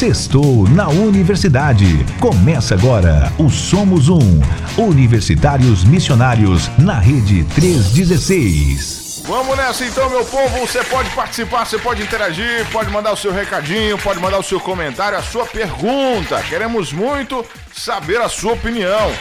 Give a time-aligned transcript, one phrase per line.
[0.00, 2.06] Sextou na Universidade.
[2.18, 4.40] Começa agora o Somos Um.
[4.78, 9.24] Universitários Missionários na Rede 316.
[9.26, 10.60] Vamos nessa então, meu povo.
[10.60, 14.58] Você pode participar, você pode interagir, pode mandar o seu recadinho, pode mandar o seu
[14.58, 16.42] comentário, a sua pergunta.
[16.48, 19.12] Queremos muito saber a sua opinião.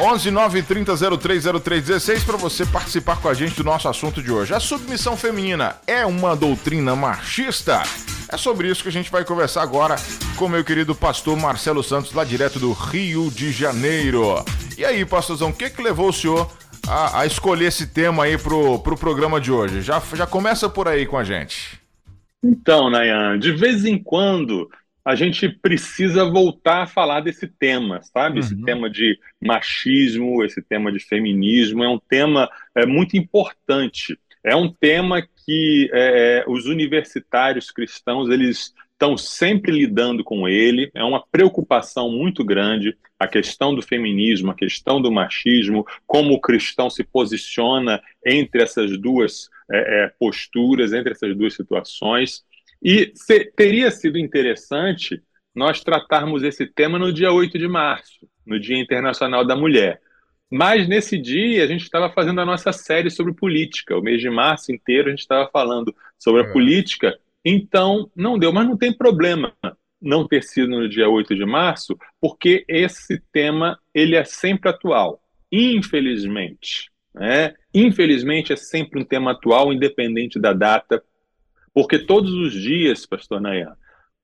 [0.00, 4.52] 11 930 030316 para você participar com a gente do nosso assunto de hoje.
[4.52, 7.84] A submissão feminina é uma doutrina machista?
[8.34, 9.94] É sobre isso que a gente vai conversar agora
[10.36, 14.44] com meu querido pastor Marcelo Santos, lá direto do Rio de Janeiro.
[14.76, 16.50] E aí, pastorzão, o que, que levou o senhor
[16.84, 19.82] a, a, escolher esse tema aí pro, pro programa de hoje?
[19.82, 21.80] Já, já começa por aí com a gente.
[22.42, 24.68] Então, Nayan, de vez em quando
[25.04, 28.40] a gente precisa voltar a falar desse tema, sabe?
[28.40, 28.64] Esse uhum.
[28.64, 34.18] tema de machismo, esse tema de feminismo, é um tema é, muito importante.
[34.44, 40.90] É um tema que é, é os universitários cristãos eles estão sempre lidando com ele.
[40.94, 46.40] É uma preocupação muito grande a questão do feminismo, a questão do machismo, como o
[46.40, 52.44] cristão se posiciona entre essas duas é, é posturas, entre essas duas situações.
[52.82, 55.22] E se, teria sido interessante
[55.54, 60.00] nós tratarmos esse tema no dia 8 de março, no Dia Internacional da Mulher.
[60.56, 63.98] Mas nesse dia a gente estava fazendo a nossa série sobre política.
[63.98, 66.52] O mês de março inteiro a gente estava falando sobre a é.
[66.52, 67.18] política.
[67.44, 69.52] Então não deu, mas não tem problema
[70.00, 75.20] não ter sido no dia 8 de março, porque esse tema ele é sempre atual.
[75.50, 77.54] Infelizmente, né?
[77.74, 81.02] Infelizmente é sempre um tema atual, independente da data.
[81.72, 83.74] Porque todos os dias, pastor Nayan,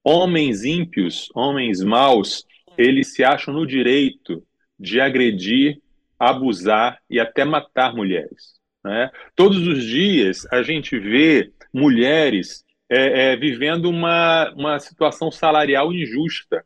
[0.05, 2.47] homens ímpios, homens maus,
[2.79, 4.45] eles se acham no direito
[4.79, 5.81] de agredir,
[6.21, 8.61] abusar e até matar mulheres.
[8.85, 9.11] Né?
[9.35, 16.65] Todos os dias a gente vê mulheres é, é, vivendo uma, uma situação salarial injusta,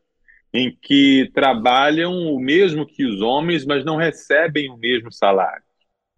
[0.52, 5.64] em que trabalham o mesmo que os homens, mas não recebem o mesmo salário.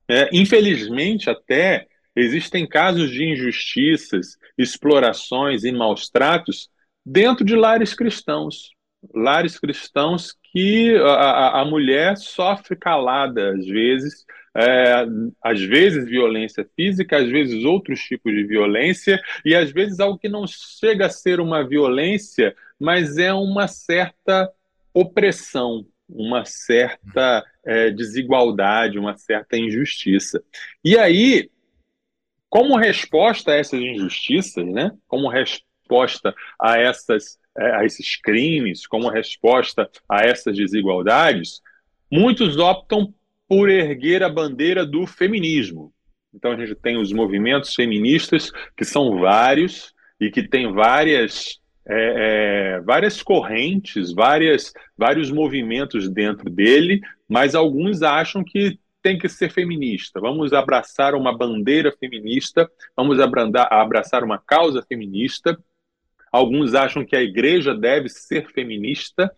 [0.09, 1.87] É, infelizmente, até
[2.17, 6.71] Existem casos de injustiças, explorações e maus tratos
[7.05, 8.71] dentro de lares cristãos.
[9.15, 14.25] Lares cristãos que a, a mulher sofre calada, às vezes,
[14.57, 15.05] é,
[15.45, 20.31] às vezes violência física, às vezes outros tipos de violência, e às vezes algo que
[20.31, 24.51] não chega a ser uma violência, mas é uma certa
[24.95, 30.43] opressão, uma certa é, desigualdade, uma certa injustiça.
[30.83, 31.51] E aí
[32.49, 34.91] como resposta a essas injustiças, né?
[35.07, 41.61] como resposta a, essas, a esses crimes, como resposta a essas desigualdades,
[42.11, 43.13] muitos optam
[43.49, 45.93] por erguer a bandeira do feminismo.
[46.35, 52.77] Então a gente tem os movimentos feministas, que são vários e que têm várias, é,
[52.77, 59.53] é, várias correntes, várias, vários movimentos dentro dele, mas alguns acham que tem que ser
[59.53, 65.57] feminista, vamos abraçar uma bandeira feminista, vamos abraçar uma causa feminista.
[66.33, 69.33] Alguns acham que a igreja deve ser feminista,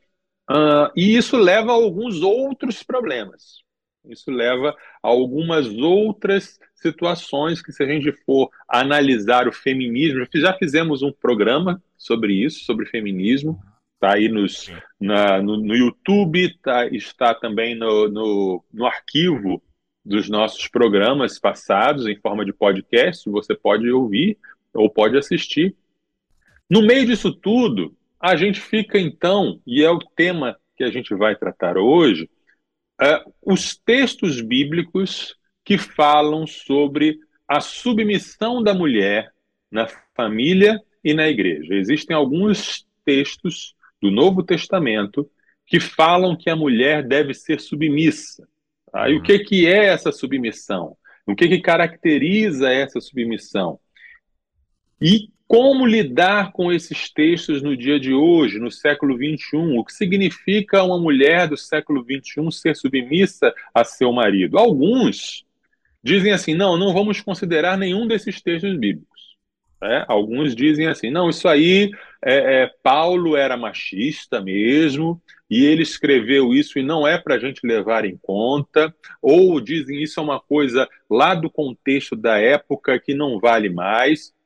[0.50, 3.62] uh, e isso leva a alguns outros problemas.
[4.08, 4.70] Isso leva
[5.02, 11.12] a algumas outras situações que, se a gente for analisar o feminismo, já fizemos um
[11.12, 13.60] programa sobre isso, sobre feminismo,
[13.94, 14.70] está aí nos,
[15.00, 19.60] na, no, no, YouTube, tá, está também no, no, no, arquivo
[20.04, 24.38] dos nossos programas passados em forma de podcast, você pode ouvir
[24.72, 25.74] ou pode assistir.
[26.68, 31.14] No meio disso tudo, a gente fica então, e é o tema que a gente
[31.14, 32.28] vai tratar hoje,
[33.00, 39.32] é, os textos bíblicos que falam sobre a submissão da mulher
[39.70, 41.74] na família e na igreja.
[41.74, 45.30] Existem alguns textos do Novo Testamento
[45.66, 48.48] que falam que a mulher deve ser submissa.
[48.90, 49.08] Tá?
[49.08, 50.96] E o que, que é essa submissão?
[51.26, 53.78] O que, que caracteriza essa submissão?
[55.00, 59.56] E como lidar com esses textos no dia de hoje, no século XXI?
[59.78, 64.58] O que significa uma mulher do século XXI ser submissa a seu marido?
[64.58, 65.46] Alguns
[66.02, 69.08] dizem assim: não, não vamos considerar nenhum desses textos bíblicos.
[69.80, 70.04] Né?
[70.06, 71.90] Alguns dizem assim: não, isso aí,
[72.22, 75.18] é, é, Paulo era machista mesmo,
[75.48, 80.02] e ele escreveu isso e não é para a gente levar em conta, ou dizem
[80.02, 84.36] isso é uma coisa lá do contexto da época que não vale mais.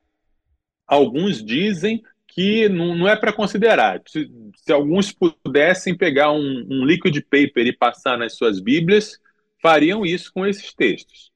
[0.87, 4.01] Alguns dizem que não, não é para considerar.
[4.07, 9.19] Se, se, alguns pudessem pegar um, um liquid paper e passar nas suas Bíblias,
[9.61, 11.31] fariam isso com esses textos.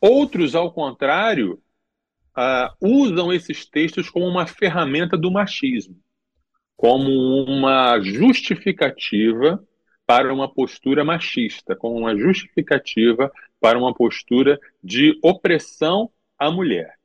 [0.00, 1.62] Outros, ao contrário,
[2.36, 5.96] uh, usam esses textos como uma ferramenta do machismo.
[6.76, 9.62] como uma justificativa
[10.04, 16.98] para uma postura machista, como uma justificativa para uma postura de opressão à mulher.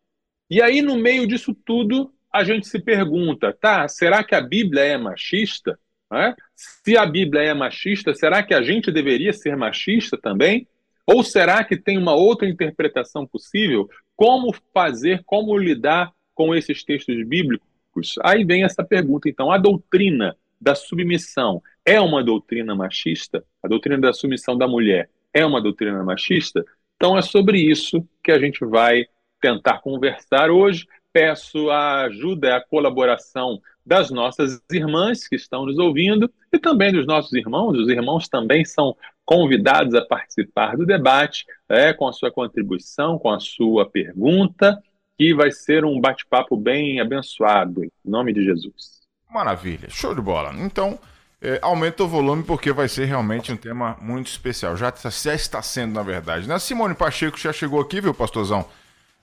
[0.49, 4.81] E aí, no meio disso tudo, a gente se pergunta, tá, será que a Bíblia
[4.83, 5.79] é machista?
[6.11, 6.33] É?
[6.55, 10.67] Se a Bíblia é machista, será que a gente deveria ser machista também?
[11.05, 13.87] Ou será que tem uma outra interpretação possível?
[14.15, 18.15] Como fazer, como lidar com esses textos bíblicos?
[18.23, 23.43] Aí vem essa pergunta, então, a doutrina da submissão é uma doutrina machista?
[23.61, 26.65] A doutrina da submissão da mulher é uma doutrina machista?
[26.95, 29.05] Então é sobre isso que a gente vai
[29.39, 30.87] tentar conversar hoje.
[31.11, 36.91] Peço a ajuda e a colaboração das nossas irmãs que estão nos ouvindo e também
[36.91, 37.77] dos nossos irmãos.
[37.77, 38.95] Os irmãos também são
[39.25, 44.81] convidados a participar do debate, é, com a sua contribuição, com a sua pergunta,
[45.17, 49.01] que vai ser um bate-papo bem abençoado, em nome de Jesus.
[49.29, 50.53] Maravilha, show de bola.
[50.59, 50.97] Então,
[51.41, 54.75] é, aumenta o volume porque vai ser realmente um tema muito especial.
[54.75, 56.47] Já, já está sendo, na verdade.
[56.47, 56.57] Né?
[56.59, 58.65] Simone Pacheco já chegou aqui, viu, pastorzão?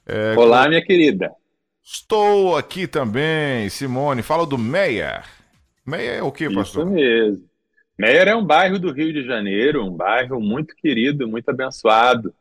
[0.07, 0.69] É, Olá, com...
[0.71, 1.33] minha querida.
[1.85, 4.23] Estou aqui também, Simone.
[4.23, 5.25] Fala do Meyer.
[5.85, 6.85] Meyer é o que, pastor?
[6.85, 7.45] Isso mesmo.
[7.99, 12.33] Meyer é um bairro do Rio de Janeiro, um bairro muito querido, muito abençoado.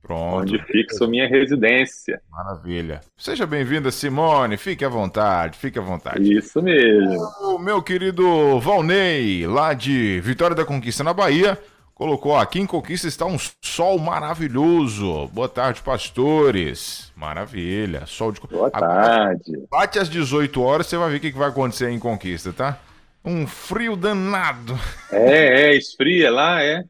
[0.00, 0.54] Pronto.
[0.54, 2.22] Onde fixo minha residência.
[2.30, 3.00] Maravilha.
[3.16, 4.56] Seja bem-vinda, Simone.
[4.56, 6.32] Fique à vontade, fique à vontade.
[6.32, 7.18] Isso mesmo.
[7.42, 11.58] O meu querido Valnei, lá de Vitória da Conquista, na Bahia,
[11.98, 15.26] colocou aqui em Conquista está um sol maravilhoso.
[15.32, 17.12] Boa tarde, pastores.
[17.16, 18.06] Maravilha.
[18.06, 19.66] Sol de Boa tarde.
[19.68, 22.78] Bate às 18 horas, você vai ver o que vai acontecer em Conquista, tá?
[23.24, 24.78] Um frio danado.
[25.10, 26.84] É, é, esfria lá, é.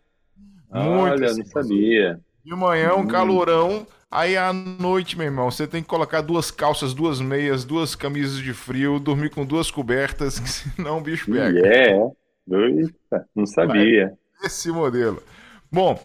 [0.70, 2.20] Muito Olha, não sabia.
[2.44, 6.92] De manhã um calorão, aí à noite, meu irmão, você tem que colocar duas calças,
[6.92, 11.66] duas meias, duas camisas de frio, dormir com duas cobertas, que senão o bicho pega.
[11.66, 11.98] É,
[12.50, 14.12] Eita, não sabia.
[14.42, 15.22] Esse modelo.
[15.70, 16.00] Bom,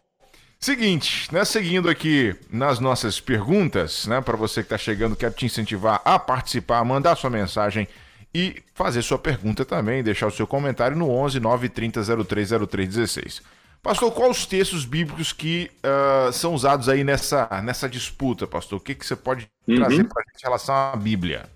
[0.64, 5.46] Seguinte, né, seguindo aqui nas nossas perguntas, né, para você que está chegando, quero te
[5.46, 7.86] incentivar a participar, mandar sua mensagem
[8.34, 13.42] e fazer sua pergunta também, deixar o seu comentário no 11 930 030316.
[13.82, 18.80] Pastor, quais os textos bíblicos que uh, são usados aí nessa, nessa disputa, pastor?
[18.80, 19.76] O que, que você pode uhum.
[19.76, 21.50] trazer para a gente em relação à Bíblia?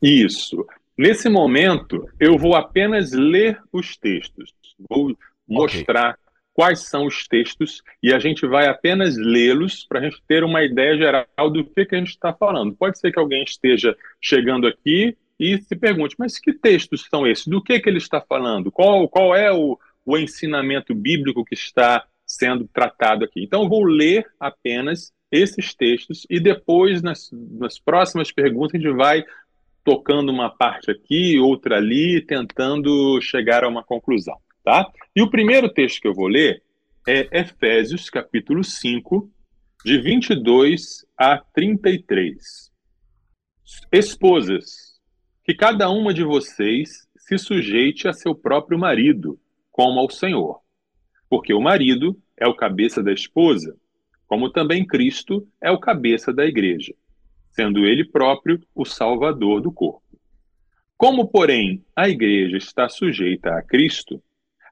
[0.00, 0.66] Isso.
[0.96, 4.54] Nesse momento, eu vou apenas ler os textos.
[4.88, 5.14] Vou
[5.50, 6.24] mostrar okay.
[6.54, 10.62] quais são os textos e a gente vai apenas lê-los para a gente ter uma
[10.62, 12.74] ideia geral do que, que a gente está falando.
[12.74, 17.46] Pode ser que alguém esteja chegando aqui e se pergunte, mas que textos são esses?
[17.46, 18.70] Do que, que ele está falando?
[18.70, 23.42] Qual, qual é o, o ensinamento bíblico que está sendo tratado aqui.
[23.42, 29.24] Então, vou ler apenas esses textos e depois, nas, nas próximas perguntas, a gente vai
[29.84, 34.90] tocando uma parte aqui, outra ali, tentando chegar a uma conclusão, tá?
[35.14, 36.62] E o primeiro texto que eu vou ler
[37.08, 39.30] é Efésios, capítulo 5,
[39.84, 42.70] de 22 a 33.
[43.90, 45.00] Esposas,
[45.44, 49.38] que cada uma de vocês se sujeite a seu próprio marido,
[49.70, 50.60] como ao Senhor.
[51.28, 53.76] Porque o marido é o cabeça da esposa,
[54.26, 56.94] como também Cristo é o cabeça da igreja,
[57.52, 60.02] sendo ele próprio o salvador do corpo.
[60.96, 64.22] Como, porém, a igreja está sujeita a Cristo,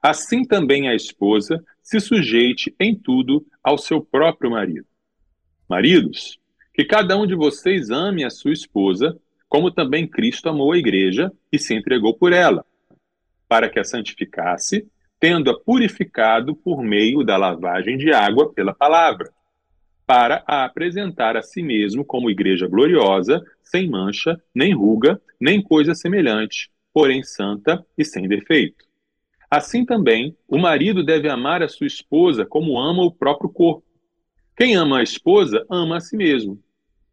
[0.01, 4.85] assim também a esposa se sujeite em tudo ao seu próprio marido.
[5.67, 6.39] Maridos,
[6.73, 11.31] que cada um de vocês ame a sua esposa, como também Cristo amou a igreja
[11.51, 12.65] e se entregou por ela,
[13.47, 14.87] para que a santificasse
[15.19, 19.29] tendo-a purificado por meio da lavagem de água pela palavra,
[20.07, 25.93] para a apresentar a si mesmo como igreja gloriosa, sem mancha, nem ruga, nem coisa
[25.93, 28.88] semelhante, porém santa e sem defeito.
[29.49, 33.83] Assim também, o marido deve amar a sua esposa como ama o próprio corpo.
[34.55, 36.61] Quem ama a esposa, ama a si mesmo.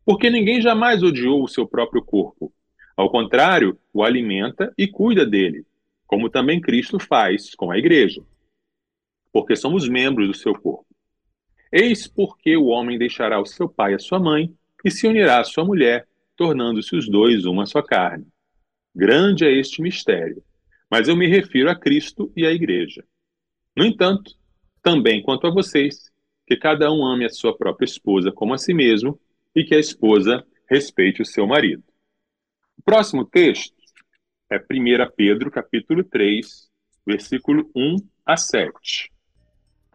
[0.04, 2.52] Porque ninguém jamais odiou o seu próprio corpo.
[2.96, 5.64] Ao contrário, o alimenta e cuida dele
[6.06, 8.22] como também Cristo faz com a igreja,
[9.32, 10.86] porque somos membros do seu corpo.
[11.70, 15.40] Eis porque o homem deixará o seu pai e a sua mãe e se unirá
[15.40, 18.26] à sua mulher, tornando-se os dois uma só carne.
[18.94, 20.42] Grande é este mistério,
[20.90, 23.04] mas eu me refiro a Cristo e à igreja.
[23.76, 24.32] No entanto,
[24.82, 26.10] também quanto a vocês,
[26.46, 29.18] que cada um ame a sua própria esposa como a si mesmo
[29.54, 31.82] e que a esposa respeite o seu marido.
[32.78, 33.74] O próximo texto
[34.50, 34.62] é 1
[35.16, 36.70] Pedro, capítulo 3,
[37.04, 39.10] versículo 1 a 7.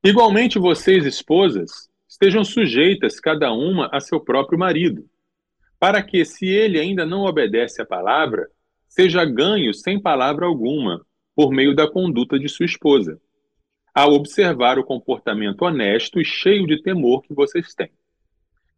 [0.03, 5.07] Igualmente, vocês, esposas, estejam sujeitas cada uma a seu próprio marido,
[5.79, 8.49] para que, se ele ainda não obedece à palavra,
[8.91, 13.17] seja ganho sem palavra alguma, por meio da conduta de sua esposa,
[13.95, 17.89] ao observar o comportamento honesto e cheio de temor que vocês têm.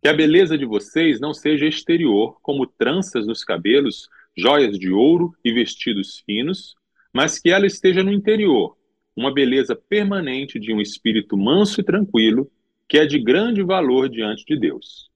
[0.03, 5.33] Que a beleza de vocês não seja exterior, como tranças nos cabelos, joias de ouro
[5.43, 6.75] e vestidos finos,
[7.11, 8.77] mas que ela esteja no interior,
[9.15, 12.51] uma beleza permanente de um espírito manso e tranquilo,
[12.87, 15.09] que é de grande valor diante de Deus.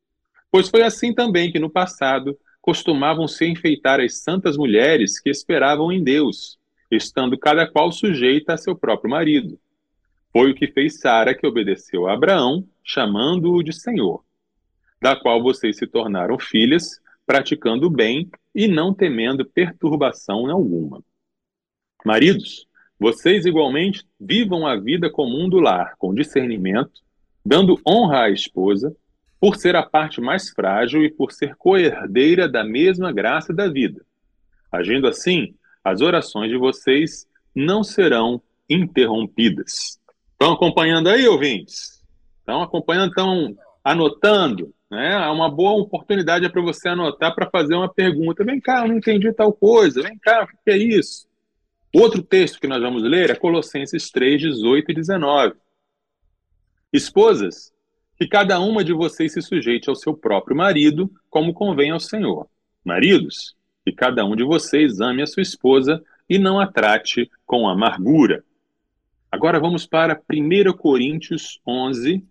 [0.52, 2.36] Pois foi assim também que no passado
[2.68, 6.60] costumavam se enfeitar as santas mulheres que esperavam em Deus,
[6.92, 9.58] estando cada qual sujeita a seu próprio marido.
[10.34, 14.22] Foi o que fez Sara que obedeceu a Abraão, chamando-o de Senhor,
[15.02, 21.02] da qual vocês se tornaram filhas, praticando o bem e não temendo perturbação alguma.
[22.04, 22.68] Maridos,
[23.00, 27.00] vocês igualmente vivam a vida comum do lar, com discernimento,
[27.46, 28.94] dando honra à esposa,
[29.40, 34.06] por ser a parte mais frágil e por ser coerdeira da mesma graça da vida.
[34.72, 35.54] Agindo assim,
[35.84, 40.00] as orações de vocês não serão interrompidas.
[40.32, 42.04] Estão acompanhando aí, ouvintes?
[42.40, 44.74] Estão acompanhando, estão anotando?
[44.90, 45.14] Né?
[45.14, 48.44] É uma boa oportunidade para você anotar para fazer uma pergunta.
[48.44, 50.02] Vem cá, eu não entendi tal coisa.
[50.02, 51.28] Vem cá, o que é isso?
[51.94, 55.56] Outro texto que nós vamos ler é Colossenses 3, 18 e 19.
[56.92, 57.74] Esposas,
[58.18, 62.48] que cada uma de vocês se sujeite ao seu próprio marido, como convém ao Senhor.
[62.84, 63.56] Maridos,
[63.86, 68.44] que cada um de vocês ame a sua esposa e não a trate com amargura.
[69.32, 72.24] Agora vamos para 1 Coríntios 11,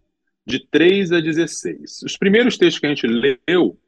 [0.47, 2.03] de 3 a 16.
[2.03, 3.79] Os primeiros textos que a gente leu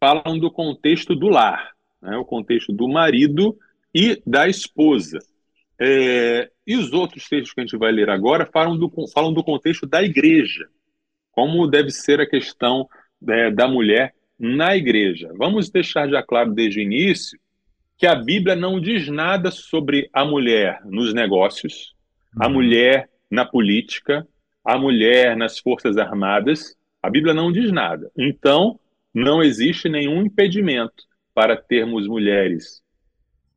[0.00, 1.72] falam do contexto do lar,
[2.02, 2.16] né?
[2.16, 3.56] o contexto do marido
[3.94, 5.18] e da esposa.
[5.78, 9.44] É, e os outros textos que a gente vai ler agora falam do, falam do
[9.44, 10.68] contexto da igreja,
[11.36, 12.88] como deve ser a questão
[13.28, 15.30] é, da mulher na igreja.
[15.36, 17.38] Vamos deixar já claro desde o início
[17.98, 21.94] que a Bíblia não diz nada sobre a mulher nos negócios,
[22.40, 22.54] a uhum.
[22.54, 24.26] mulher na política,
[24.64, 26.74] a mulher nas forças armadas.
[27.02, 28.10] A Bíblia não diz nada.
[28.16, 28.80] Então,
[29.14, 32.82] não existe nenhum impedimento para termos mulheres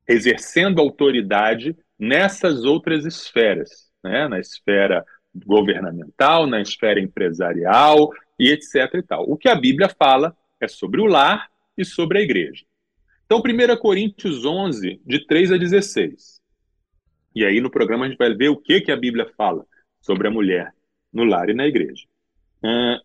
[0.07, 3.69] exercendo autoridade nessas outras esferas,
[4.03, 4.27] né?
[4.27, 8.09] na esfera governamental, na esfera empresarial
[8.39, 8.93] e etc.
[8.95, 9.29] E tal.
[9.29, 12.65] O que a Bíblia fala é sobre o lar e sobre a igreja.
[13.25, 16.41] Então, 1 Coríntios 11, de 3 a 16.
[17.35, 19.65] E aí, no programa, a gente vai ver o que, que a Bíblia fala
[20.01, 20.73] sobre a mulher
[21.13, 22.05] no lar e na igreja.
[22.63, 22.99] Uh,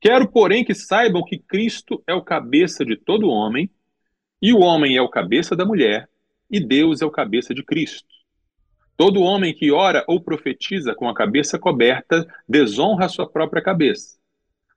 [0.00, 3.70] quero, porém, que saibam que Cristo é o cabeça de todo homem,
[4.40, 6.08] e o homem é o cabeça da mulher,
[6.50, 8.12] e Deus é o cabeça de Cristo.
[8.96, 14.16] Todo homem que ora ou profetiza com a cabeça coberta desonra a sua própria cabeça.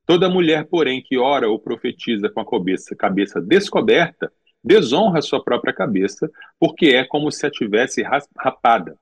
[0.06, 4.32] Toda mulher, porém, que ora ou profetiza com a cabeça, cabeça descoberta,
[4.64, 6.30] desonra a sua própria cabeça,
[6.60, 8.04] porque é como se a tivesse
[8.38, 8.98] rapada.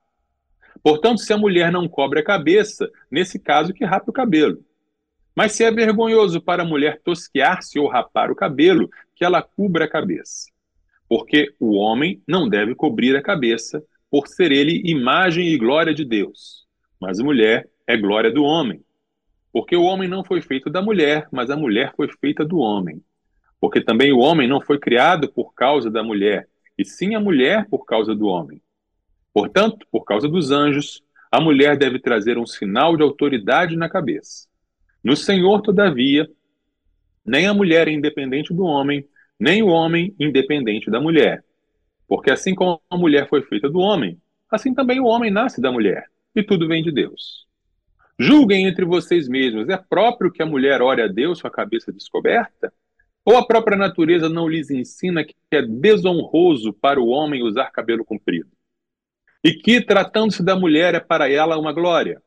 [0.82, 4.64] Portanto, se a mulher não cobre a cabeça, nesse caso que rapa o cabelo.
[5.34, 9.84] Mas se é vergonhoso para a mulher tosquear-se ou rapar o cabelo, que ela cubra
[9.84, 10.54] a cabeça
[11.08, 13.82] porque o homem não deve cobrir a cabeça,
[14.14, 16.64] por ser ele imagem e glória de Deus,
[17.00, 18.80] mas mulher é glória do homem.
[19.52, 23.02] Porque o homem não foi feito da mulher, mas a mulher foi feita do homem.
[23.60, 26.46] Porque também o homem não foi criado por causa da mulher,
[26.78, 28.62] e sim a mulher por causa do homem.
[29.32, 34.46] Portanto, por causa dos anjos, a mulher deve trazer um sinal de autoridade na cabeça.
[35.02, 36.30] No Senhor, todavia,
[37.26, 39.08] nem a mulher é independente do homem,
[39.40, 41.42] nem o homem independente da mulher.
[42.06, 44.20] Porque assim como a mulher foi feita do homem,
[44.50, 47.46] assim também o homem nasce da mulher, e tudo vem de Deus.
[48.18, 51.92] Julguem entre vocês mesmos: é próprio que a mulher ore a Deus com a cabeça
[51.92, 52.72] descoberta?
[53.24, 58.04] Ou a própria natureza não lhes ensina que é desonroso para o homem usar cabelo
[58.04, 58.50] comprido?
[59.42, 62.22] E que, tratando-se da mulher, é para ela uma glória?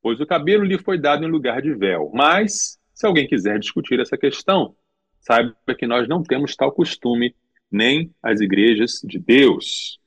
[0.00, 2.10] Pois o cabelo lhe foi dado em lugar de véu.
[2.14, 4.76] Mas, se alguém quiser discutir essa questão,
[5.20, 7.34] saiba que nós não temos tal costume,
[7.70, 9.98] nem as igrejas de Deus.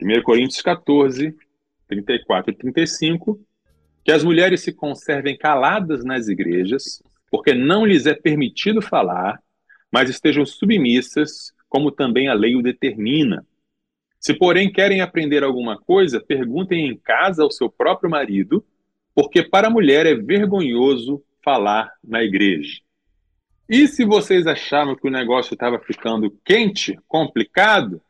[0.00, 1.34] 1 Coríntios 14,
[1.88, 3.40] 34 e 35,
[4.04, 9.40] que as mulheres se conservem caladas nas igrejas, porque não lhes é permitido falar,
[9.90, 13.46] mas estejam submissas, como também a lei o determina.
[14.20, 18.64] Se, porém, querem aprender alguma coisa, perguntem em casa ao seu próprio marido,
[19.14, 22.83] porque para a mulher é vergonhoso falar na igreja.
[23.68, 28.00] E se vocês achavam que o negócio estava ficando quente, complicado,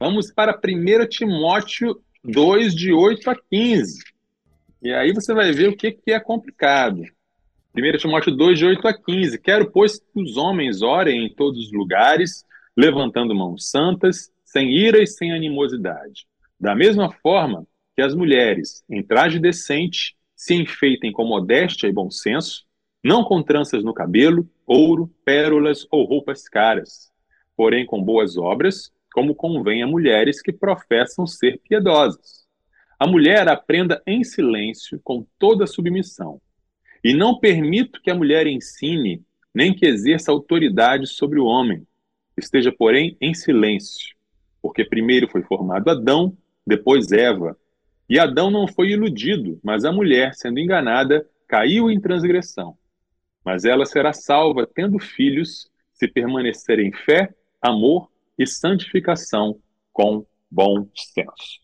[0.00, 4.02] vamos para 1 Timóteo 2, de 8 a 15.
[4.82, 7.02] E aí você vai ver o que, que é complicado.
[7.76, 9.38] 1 Timóteo 2, de 8 a 15.
[9.38, 15.02] Quero, pois, que os homens orem em todos os lugares, levantando mãos santas, sem ira
[15.02, 16.26] e sem animosidade.
[16.58, 22.10] Da mesma forma que as mulheres, em traje decente, se enfeitem com modéstia e bom
[22.10, 22.64] senso,
[23.04, 27.12] não com tranças no cabelo, ouro, pérolas ou roupas caras,
[27.56, 32.46] porém com boas obras, como convém a mulheres que professam ser piedosas.
[32.98, 36.40] A mulher aprenda em silêncio, com toda submissão.
[37.04, 39.22] E não permito que a mulher ensine,
[39.54, 41.86] nem que exerça autoridade sobre o homem.
[42.36, 44.14] Esteja, porém, em silêncio,
[44.62, 46.36] porque primeiro foi formado Adão,
[46.66, 47.56] depois Eva.
[48.08, 52.76] E Adão não foi iludido, mas a mulher, sendo enganada, caiu em transgressão.
[53.44, 59.60] Mas ela será salva, tendo filhos, se permanecer em fé, amor e santificação
[59.92, 61.60] com bom senso.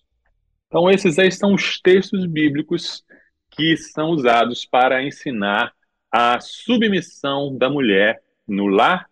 [0.66, 3.04] Então, esses aí são os textos bíblicos
[3.50, 5.72] que são usados para ensinar
[6.10, 9.08] a submissão da mulher no lar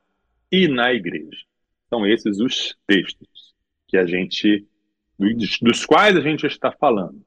[0.50, 1.44] e na igreja.
[1.88, 3.54] São esses os textos
[3.88, 4.66] que a gente
[5.18, 7.24] dos, dos quais a gente está falando.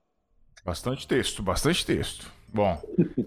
[0.64, 2.32] Bastante texto, bastante texto.
[2.52, 2.82] Bom,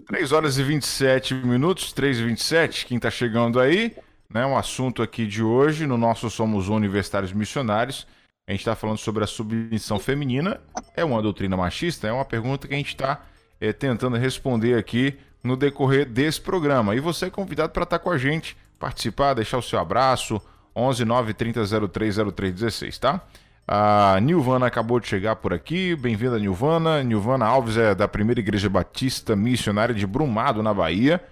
[0.09, 3.97] 3 horas e 27 minutos, 3 e 27, quem está chegando aí,
[4.29, 8.07] né, um assunto aqui de hoje, no nosso Somos Universitários Missionários,
[8.47, 10.61] a gente está falando sobre a submissão feminina,
[10.97, 12.09] é uma doutrina machista?
[12.09, 13.25] É uma pergunta que a gente está
[13.61, 16.95] é, tentando responder aqui no decorrer desse programa.
[16.97, 20.43] E você é convidado para estar tá com a gente, participar, deixar o seu abraço,
[20.75, 23.21] 11 9 30 03 03 16, tá?
[23.67, 25.95] A Nilvana acabou de chegar por aqui.
[25.95, 27.03] Bem-vinda, Nilvana.
[27.03, 31.23] Nilvana Alves é da Primeira Igreja Batista Missionária de Brumado, na Bahia.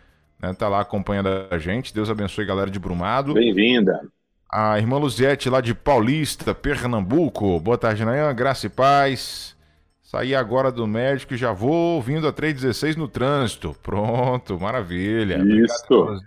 [0.41, 1.93] Né, tá lá acompanhando a gente.
[1.93, 3.35] Deus abençoe, galera de Brumado.
[3.35, 4.01] Bem-vinda.
[4.49, 7.59] A irmã Luziette, lá de Paulista, Pernambuco.
[7.61, 8.35] Boa tarde, Nayan.
[8.35, 9.57] Graça e paz.
[10.03, 13.77] Saí agora do médico e já vou vindo a 316 no trânsito.
[13.83, 15.39] Pronto, maravilha.
[15.39, 15.95] Isso.
[15.95, 16.21] Obrigado,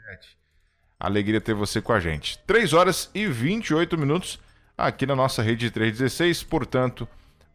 [1.00, 2.40] Alegria ter você com a gente.
[2.48, 4.40] 3 horas e 28 minutos
[4.78, 6.44] aqui na nossa rede 316.
[6.44, 7.08] Portanto,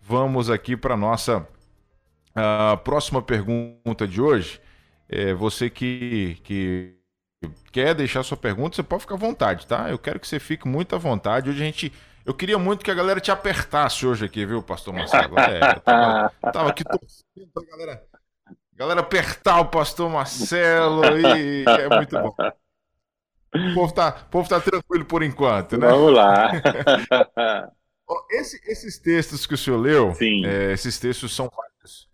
[0.02, 4.60] vamos aqui para a nossa uh, próxima pergunta de hoje.
[5.08, 6.94] É, você que, que
[7.72, 9.90] quer deixar sua pergunta, você pode ficar à vontade, tá?
[9.90, 11.50] Eu quero que você fique muito à vontade.
[11.50, 11.92] Hoje a gente.
[12.24, 15.38] Eu queria muito que a galera te apertasse hoje aqui, viu, pastor Marcelo?
[15.38, 18.02] É, eu tava, tava aqui torcendo pra galera,
[18.74, 22.34] galera apertar o pastor Marcelo e é muito bom.
[23.54, 25.88] O povo tá, o povo tá tranquilo por enquanto, né?
[25.88, 26.52] Vamos lá.
[28.30, 30.14] Esse, esses textos que o senhor leu,
[30.46, 32.08] é, esses textos são válidos.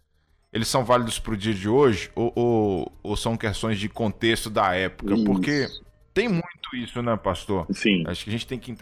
[0.52, 4.50] Eles são válidos para o dia de hoje ou, ou, ou, são questões de contexto
[4.50, 5.14] da época?
[5.14, 5.24] Isso.
[5.24, 5.68] Porque
[6.12, 6.44] tem muito
[6.74, 7.66] isso, né, pastor?
[7.70, 8.02] Sim.
[8.08, 8.74] Acho que a gente tem que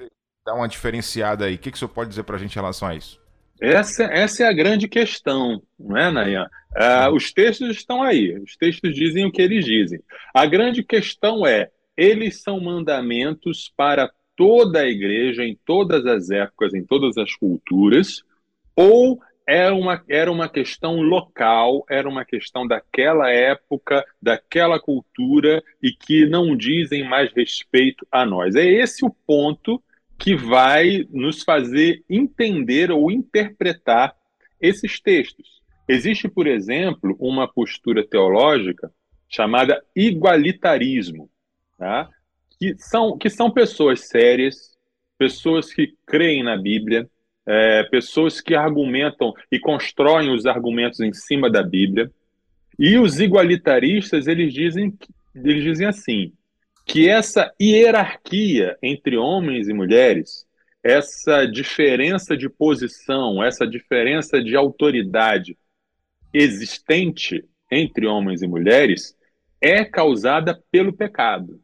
[0.45, 1.57] dar uma diferenciada aí.
[1.57, 3.21] O que, que o senhor pode dizer para a gente em relação a isso?
[3.61, 6.49] Essa, essa é a grande questão, não é, Nayan?
[6.75, 10.01] Uh, os textos estão aí, os textos dizem o que eles dizem.
[10.35, 16.75] A grande questão é: eles são mandamentos para toda a igreja, em todas as épocas,
[16.75, 18.23] em todas as culturas,
[18.75, 25.93] ou era uma, era uma questão local, era uma questão daquela época, daquela cultura, e
[25.93, 28.55] que não dizem mais respeito a nós.
[28.55, 29.83] É esse o ponto
[30.19, 34.15] que vai nos fazer entender ou interpretar
[34.61, 35.61] esses textos.
[35.89, 38.91] Existe, por exemplo, uma postura teológica
[39.29, 41.29] chamada igualitarismo
[41.83, 42.09] tá?
[42.63, 44.77] que, são, que são pessoas sérias,
[45.19, 47.09] pessoas que creem na Bíblia,
[47.45, 52.09] é, pessoas que argumentam e constroem os argumentos em cima da Bíblia.
[52.79, 54.97] E os igualitaristas, eles dizem,
[55.35, 56.33] eles dizem assim,
[56.87, 60.47] que essa hierarquia entre homens e mulheres,
[60.85, 65.59] essa diferença de posição, essa diferença de autoridade
[66.33, 69.17] existente entre homens e mulheres
[69.61, 71.62] é causada pelo pecado.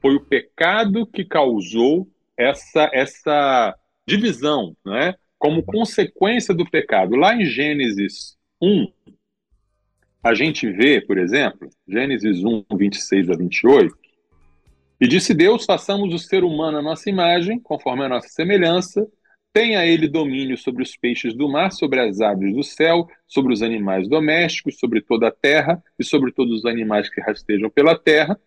[0.00, 5.14] Foi o pecado que causou essa, essa divisão, né?
[5.38, 7.16] como consequência do pecado.
[7.16, 8.86] Lá em Gênesis 1,
[10.22, 13.96] a gente vê, por exemplo, Gênesis 1, 26 a 28,
[15.00, 19.06] e disse Deus: façamos o ser humano à nossa imagem, conforme a nossa semelhança,
[19.52, 23.62] tenha ele domínio sobre os peixes do mar, sobre as aves do céu, sobre os
[23.62, 28.38] animais domésticos, sobre toda a terra e sobre todos os animais que rastejam pela terra.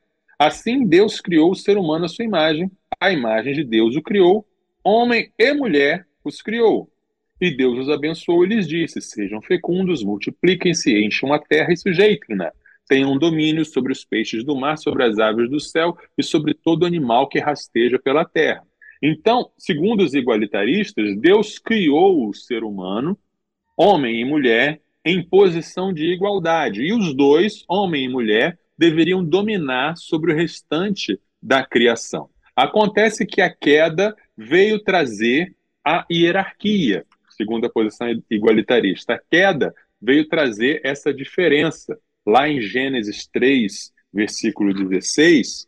[0.46, 4.46] Assim Deus criou o ser humano à sua imagem, a imagem de Deus o criou,
[4.84, 6.92] homem e mulher os criou.
[7.40, 12.52] E Deus os abençoou e lhes disse: Sejam fecundos, multipliquem-se, encham a terra e sujeitem-na.
[12.90, 16.86] Tenham domínio sobre os peixes do mar, sobre as aves do céu e sobre todo
[16.86, 18.64] animal que rasteja pela terra.
[19.02, 23.18] Então, segundo os igualitaristas, Deus criou o ser humano,
[23.78, 26.82] homem e mulher, em posição de igualdade.
[26.82, 32.30] E os dois, homem e mulher, deveriam dominar sobre o restante da criação.
[32.56, 39.14] Acontece que a queda veio trazer a hierarquia, segundo a posição igualitarista.
[39.14, 41.98] A queda veio trazer essa diferença.
[42.26, 45.68] Lá em Gênesis 3, versículo 16,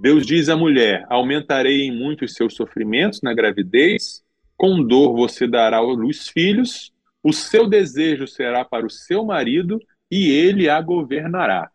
[0.00, 4.22] Deus diz à mulher: Aumentarei em muito os seus sofrimentos na gravidez,
[4.56, 9.80] com dor você dará à luz filhos, o seu desejo será para o seu marido
[10.10, 11.70] e ele a governará.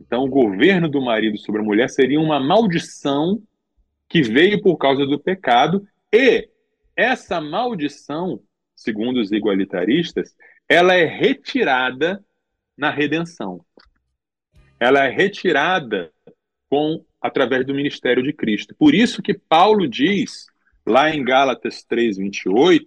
[0.00, 3.42] Então, o governo do marido sobre a mulher seria uma maldição
[4.08, 6.48] que veio por causa do pecado, e
[6.96, 8.40] essa maldição,
[8.74, 10.34] segundo os igualitaristas,
[10.68, 12.24] ela é retirada
[12.76, 13.64] na redenção.
[14.78, 16.12] Ela é retirada
[16.68, 18.74] com através do ministério de Cristo.
[18.78, 20.46] Por isso que Paulo diz
[20.84, 22.86] lá em Gálatas 3:28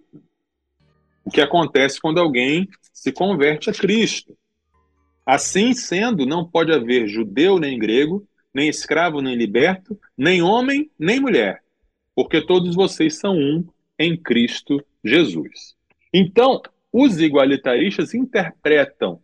[1.24, 4.36] o que acontece quando alguém se converte a Cristo.
[5.28, 11.20] Assim sendo, não pode haver judeu nem grego, nem escravo nem liberto, nem homem nem
[11.20, 11.62] mulher,
[12.14, 15.76] porque todos vocês são um em Cristo Jesus.
[16.14, 19.20] Então, os igualitaristas interpretam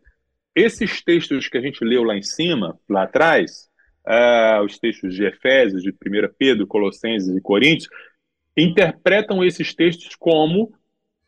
[0.54, 3.70] esses textos que a gente leu lá em cima, lá atrás,
[4.06, 5.94] uh, os textos de Efésios, de 1
[6.36, 7.88] Pedro, Colossenses e Coríntios,
[8.54, 10.70] interpretam esses textos como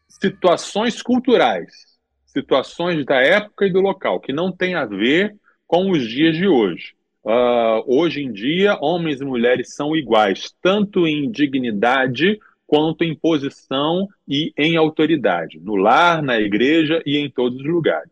[0.06, 1.95] situações culturais,
[2.36, 5.34] situações da época e do local, que não tem a ver
[5.66, 6.94] com os dias de hoje.
[7.24, 14.06] Uh, hoje em dia, homens e mulheres são iguais, tanto em dignidade quanto em posição
[14.28, 18.10] e em autoridade, no lar, na igreja e em todos os lugares.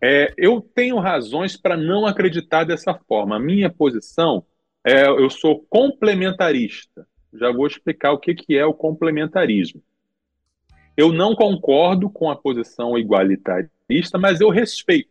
[0.00, 3.36] É, eu tenho razões para não acreditar dessa forma.
[3.36, 4.44] A minha posição
[4.84, 7.06] é eu sou complementarista.
[7.34, 9.82] Já vou explicar o que, que é o complementarismo.
[10.96, 15.10] Eu não concordo com a posição igualitarista, mas eu respeito.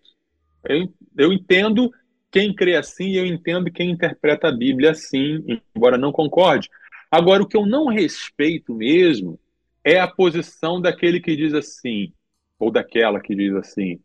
[0.63, 1.91] Eu, eu entendo
[2.32, 6.69] quem crê assim eu entendo quem interpreta a Bíblia assim, embora não concorde.
[7.10, 9.39] Agora, o que eu não respeito mesmo
[9.86, 12.12] é a posição daquele que diz assim,
[12.60, 14.02] ou daquela que diz assim: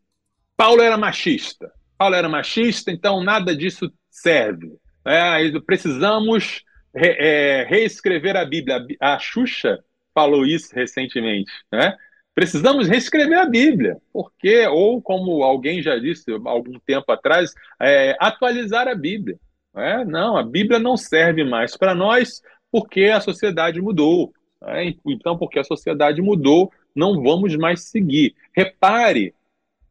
[0.56, 1.72] Paulo era machista.
[1.98, 4.76] Paulo era machista, então nada disso serve.
[5.04, 6.62] É, precisamos
[6.94, 8.86] re, é, reescrever a Bíblia.
[9.00, 9.82] A Xuxa
[10.20, 11.96] falou isso recentemente, né?
[12.34, 18.86] Precisamos reescrever a Bíblia, porque, ou como alguém já disse algum tempo atrás, é, atualizar
[18.86, 19.38] a Bíblia.
[19.74, 24.32] É, não, a Bíblia não serve mais para nós porque a sociedade mudou.
[24.64, 28.34] É, então, porque a sociedade mudou, não vamos mais seguir.
[28.54, 29.34] Repare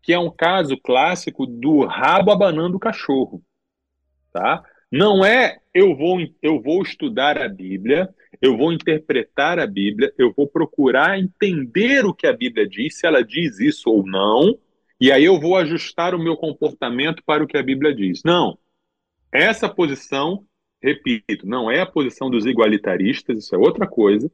[0.01, 3.41] que é um caso clássico do rabo abanando o cachorro.
[4.31, 4.63] Tá?
[4.91, 8.09] Não é eu vou, eu vou estudar a Bíblia,
[8.41, 13.05] eu vou interpretar a Bíblia, eu vou procurar entender o que a Bíblia diz, se
[13.05, 14.57] ela diz isso ou não,
[14.99, 18.21] e aí eu vou ajustar o meu comportamento para o que a Bíblia diz.
[18.23, 18.57] Não.
[19.31, 20.45] Essa posição,
[20.81, 24.31] repito, não é a posição dos igualitaristas, isso é outra coisa.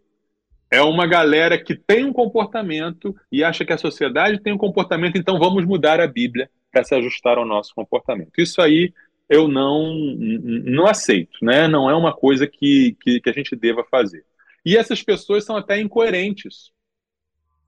[0.72, 5.18] É uma galera que tem um comportamento e acha que a sociedade tem um comportamento,
[5.18, 8.32] então vamos mudar a Bíblia para se ajustar ao nosso comportamento.
[8.38, 8.94] Isso aí
[9.30, 11.68] eu não, não aceito, né?
[11.68, 14.24] Não é uma coisa que, que, que a gente deva fazer.
[14.64, 16.72] E essas pessoas são até incoerentes,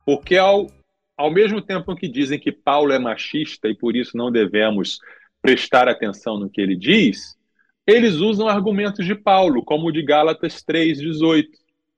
[0.06, 0.68] porque ao,
[1.16, 5.00] ao mesmo tempo que dizem que Paulo é machista e por isso não devemos
[5.42, 7.38] prestar atenção no que ele diz,
[7.86, 11.46] eles usam argumentos de Paulo, como o de Gálatas 3,18.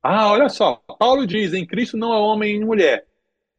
[0.04, 3.06] Ah, olha só, Paulo diz: em Cristo não há homem e mulher.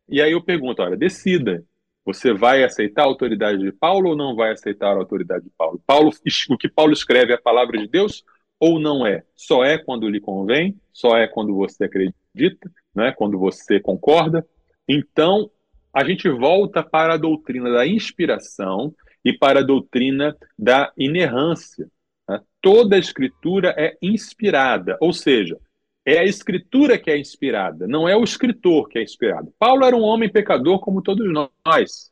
[0.08, 1.64] E aí eu pergunto: olha, decida.
[2.04, 5.82] Você vai aceitar a autoridade de Paulo ou não vai aceitar a autoridade de Paulo?
[5.86, 6.10] Paulo
[6.50, 8.24] o que Paulo escreve é a palavra de Deus
[8.58, 9.24] ou não é?
[9.34, 10.78] Só é quando lhe convém?
[10.92, 12.70] Só é quando você acredita?
[12.94, 13.12] Né?
[13.12, 14.46] Quando você concorda?
[14.88, 15.50] Então,
[15.92, 21.88] a gente volta para a doutrina da inspiração e para a doutrina da inerrância.
[22.28, 22.40] Né?
[22.60, 25.58] Toda a escritura é inspirada, ou seja,
[26.04, 29.52] é a escritura que é inspirada, não é o escritor que é inspirado.
[29.58, 32.10] Paulo era um homem pecador como todos nós.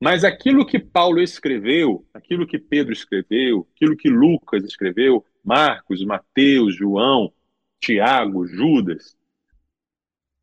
[0.00, 6.74] Mas aquilo que Paulo escreveu, aquilo que Pedro escreveu, aquilo que Lucas escreveu, Marcos, Mateus,
[6.74, 7.32] João,
[7.80, 9.16] Tiago, Judas,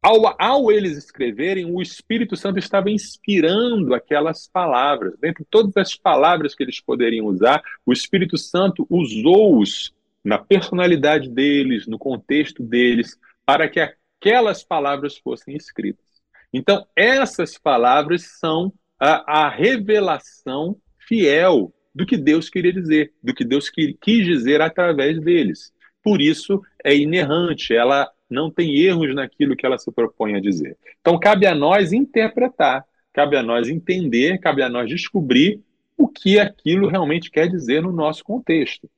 [0.04, 5.14] ao, ao, eles escreverem, o Espírito Santo estava inspirando aquelas palavras.
[5.20, 9.94] Dentre todas as palavras que eles poderiam usar, o Espírito Santo usou-os
[10.24, 16.06] na personalidade deles, no contexto deles, para que aquelas palavras fossem escritas.
[16.54, 23.44] Então, essas palavras são a, a revelação fiel do que Deus queria dizer, do que
[23.44, 25.74] Deus quis dizer através deles.
[26.04, 30.78] Por isso, é inerrante, ela não tem erros naquilo que ela se propõe a dizer.
[31.02, 35.60] Então, cabe a nós interpretar, cabe a nós entender, cabe a nós descobrir
[35.98, 38.90] o que aquilo realmente quer dizer no nosso contexto.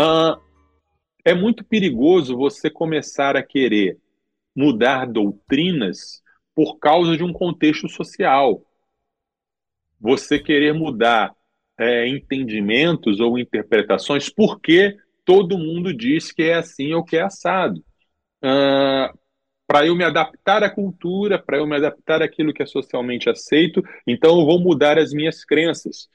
[0.00, 0.40] Uh,
[1.22, 3.98] é muito perigoso você começar a querer
[4.56, 6.22] mudar doutrinas
[6.54, 8.64] por causa de um contexto social.
[10.00, 11.34] Você querer mudar
[11.78, 17.84] é, entendimentos ou interpretações porque todo mundo diz que é assim ou que é assado.
[18.42, 19.18] Uh,
[19.66, 23.82] para eu me adaptar à cultura, para eu me adaptar àquilo que é socialmente aceito,
[24.06, 26.08] então eu vou mudar as minhas crenças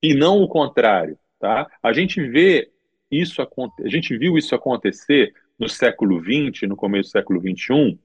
[0.00, 1.68] e não o contrário, tá?
[1.82, 2.72] A gente vê
[3.12, 3.48] isso a
[3.88, 7.98] gente viu isso acontecer no século XX, no começo do século XXI,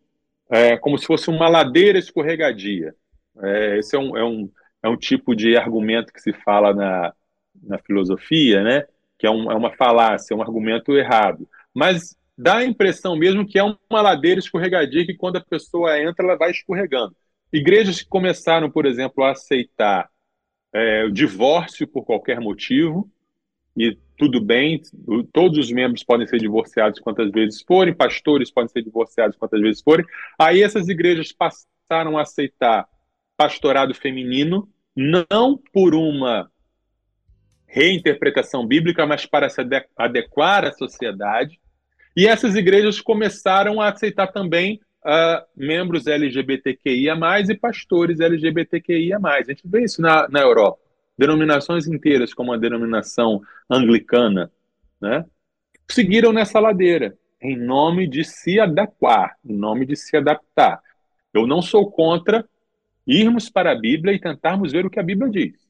[0.49, 2.93] é, como se fosse uma ladeira escorregadia.
[3.41, 4.49] É, esse é um, é, um,
[4.83, 7.13] é um tipo de argumento que se fala na,
[7.63, 8.85] na filosofia, né?
[9.17, 11.47] que é, um, é uma falácia, é um argumento errado.
[11.73, 16.25] Mas dá a impressão mesmo que é uma ladeira escorregadia que quando a pessoa entra,
[16.25, 17.15] ela vai escorregando.
[17.51, 20.09] Igrejas que começaram, por exemplo, a aceitar
[20.73, 23.09] é, o divórcio por qualquer motivo,
[23.77, 24.81] e tudo bem,
[25.31, 29.81] todos os membros podem ser divorciados quantas vezes forem, pastores podem ser divorciados quantas vezes
[29.81, 30.03] forem.
[30.39, 32.87] Aí essas igrejas passaram a aceitar
[33.37, 36.49] pastorado feminino, não por uma
[37.67, 39.61] reinterpretação bíblica, mas para se
[39.95, 41.59] adequar à sociedade.
[42.15, 47.15] E essas igrejas começaram a aceitar também uh, membros LGBTQIA,
[47.47, 49.19] e pastores LGBTQIA.
[49.21, 50.86] A gente vê isso na, na Europa
[51.17, 54.51] denominações inteiras, como a denominação anglicana,
[55.01, 55.25] né,
[55.89, 60.81] seguiram nessa ladeira, em nome de se adequar, em nome de se adaptar.
[61.33, 62.45] Eu não sou contra
[63.05, 65.67] irmos para a Bíblia e tentarmos ver o que a Bíblia diz.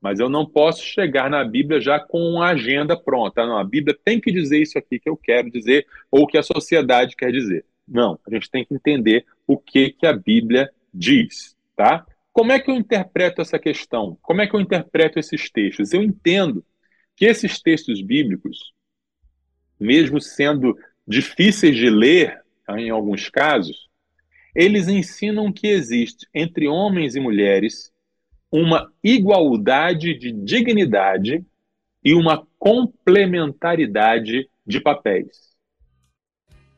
[0.00, 3.46] Mas eu não posso chegar na Bíblia já com a agenda pronta.
[3.46, 6.42] Não, a Bíblia tem que dizer isso aqui que eu quero dizer, ou que a
[6.42, 7.64] sociedade quer dizer.
[7.86, 12.04] Não, a gente tem que entender o que, que a Bíblia diz, tá?
[12.34, 14.18] Como é que eu interpreto essa questão?
[14.20, 15.92] Como é que eu interpreto esses textos?
[15.92, 16.66] Eu entendo
[17.14, 18.72] que esses textos bíblicos,
[19.78, 23.88] mesmo sendo difíceis de ler em alguns casos,
[24.52, 27.92] eles ensinam que existe entre homens e mulheres
[28.50, 31.46] uma igualdade de dignidade
[32.02, 35.54] e uma complementaridade de papéis.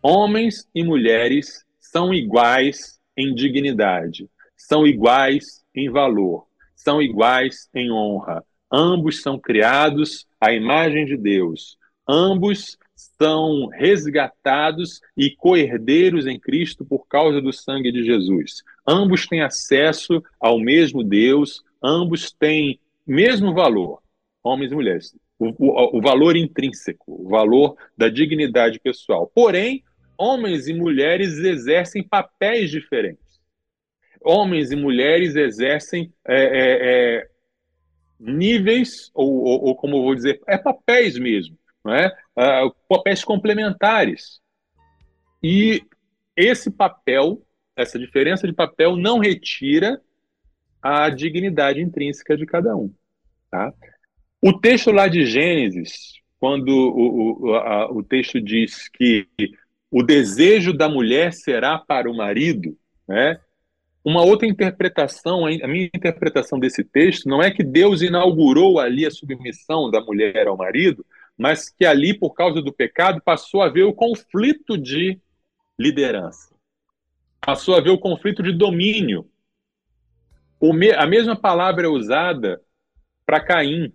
[0.03, 4.29] Homens e mulheres são iguais em dignidade
[4.66, 8.44] são iguais em valor, são iguais em honra.
[8.70, 11.79] Ambos são criados à imagem de Deus.
[12.09, 18.64] Ambos são resgatados e coerdeiros em Cristo por causa do sangue de Jesus.
[18.85, 24.02] Ambos têm acesso ao mesmo Deus, ambos têm mesmo valor,
[24.42, 25.16] homens e mulheres.
[25.38, 29.31] O, o, o valor intrínseco, o valor da dignidade pessoal.
[29.33, 29.85] Porém,
[30.18, 33.26] homens e mulheres exercem papéis diferentes
[34.27, 36.79] homens e mulheres exercem é, é,
[37.19, 37.29] é,
[38.19, 42.09] níveis, ou, ou, ou, como eu vou dizer, é papéis mesmo, não é?
[42.37, 44.41] Uh, papéis complementares.
[45.43, 45.83] E
[46.37, 47.41] esse papel,
[47.77, 50.01] essa diferença de papel, não retira
[50.83, 52.93] a dignidade intrínseca de cada um.
[53.51, 53.73] Tá?
[54.43, 59.29] O texto lá de Gênesis, quando o, o, a, o texto diz que
[59.91, 62.77] o desejo da mulher será para o marido,
[63.09, 63.41] né?
[64.07, 69.11] Uma outra interpretação, a minha interpretação desse texto, não é que Deus inaugurou ali a
[69.11, 71.05] submissão da mulher ao marido,
[71.37, 75.21] mas que ali, por causa do pecado, passou a haver o conflito de
[75.77, 76.55] liderança.
[77.40, 79.29] Passou a haver o conflito de domínio.
[80.97, 82.62] a mesma palavra é usada
[83.27, 83.92] para Caim,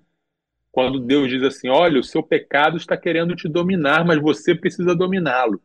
[0.73, 4.93] quando Deus diz assim: Olha, o seu pecado está querendo te dominar, mas você precisa
[4.93, 5.63] dominá-lo.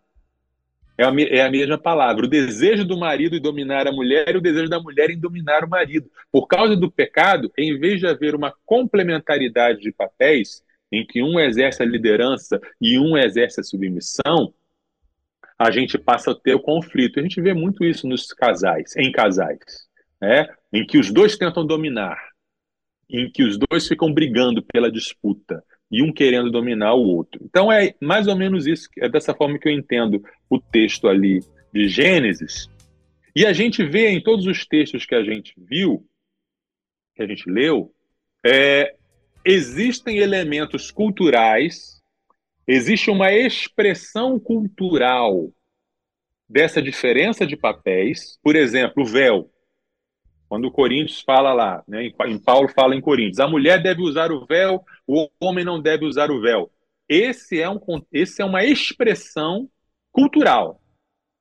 [0.98, 2.24] É a, é a mesma palavra.
[2.24, 5.64] O desejo do marido em dominar a mulher e o desejo da mulher em dominar
[5.64, 6.10] o marido.
[6.32, 11.38] Por causa do pecado, em vez de haver uma complementaridade de papéis, em que um
[11.38, 14.54] exerce a liderança e um exerce a submissão,
[15.58, 17.18] a gente passa a ter o conflito.
[17.18, 19.58] A gente vê muito isso nos casais, em casais,
[20.20, 20.48] né?
[20.72, 22.18] em que os dois tentam dominar,
[23.08, 27.40] em que os dois ficam brigando pela disputa e um querendo dominar o outro.
[27.44, 31.40] Então é mais ou menos isso, é dessa forma que eu entendo o texto ali
[31.72, 32.68] de Gênesis.
[33.34, 36.04] E a gente vê em todos os textos que a gente viu,
[37.14, 37.92] que a gente leu,
[38.44, 38.94] é,
[39.44, 42.02] existem elementos culturais,
[42.66, 45.50] existe uma expressão cultural
[46.48, 48.38] dessa diferença de papéis.
[48.42, 49.50] Por exemplo, o véu.
[50.48, 54.30] Quando o Coríntios fala lá, né, em Paulo fala em Coríntios, a mulher deve usar
[54.30, 56.70] o véu, o homem não deve usar o véu.
[57.08, 57.78] Esse é, um,
[58.12, 59.68] esse é uma expressão
[60.10, 60.80] cultural.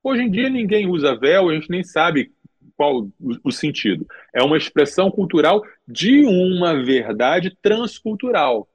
[0.04, 2.32] Hoje em dia ninguém usa véu, a gente nem sabe
[2.78, 3.12] qual o,
[3.43, 4.06] o sentido.
[4.34, 8.67] É uma expressão cultural de uma verdade transcultural,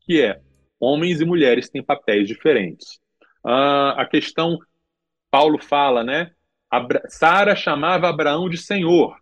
[0.00, 0.40] que é
[0.80, 3.00] homens e mulheres têm papéis diferentes.
[3.44, 4.58] Uh, a questão,
[5.30, 6.32] Paulo fala, né?
[7.08, 9.16] Sara chamava Abraão de Senhor.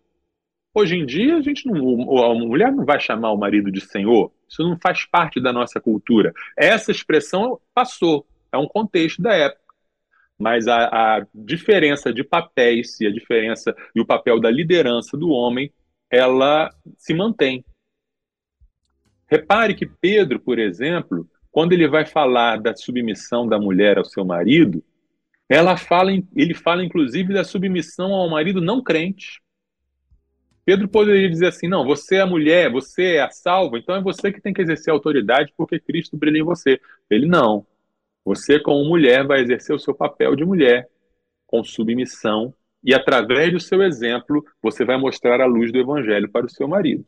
[0.73, 4.31] Hoje em dia, a gente não, a mulher não vai chamar o marido de Senhor.
[4.51, 6.33] Isso não faz parte da nossa cultura.
[6.57, 9.61] Essa expressão passou, é um contexto da época.
[10.37, 15.29] Mas a, a diferença de papéis e a diferença e o papel da liderança do
[15.29, 15.71] homem,
[16.09, 17.63] ela se mantém.
[19.27, 24.25] Repare que Pedro, por exemplo, quando ele vai falar da submissão da mulher ao seu
[24.25, 24.83] marido,
[25.47, 29.41] ela fala, ele fala inclusive da submissão ao marido não crente.
[30.71, 34.01] Pedro poderia dizer assim: não, você é a mulher, você é a salva, então é
[34.01, 36.79] você que tem que exercer a autoridade porque Cristo brilha em você.
[37.09, 37.67] Ele não.
[38.23, 40.87] Você, como mulher, vai exercer o seu papel de mulher
[41.45, 46.45] com submissão e, através do seu exemplo, você vai mostrar a luz do evangelho para
[46.45, 47.05] o seu marido.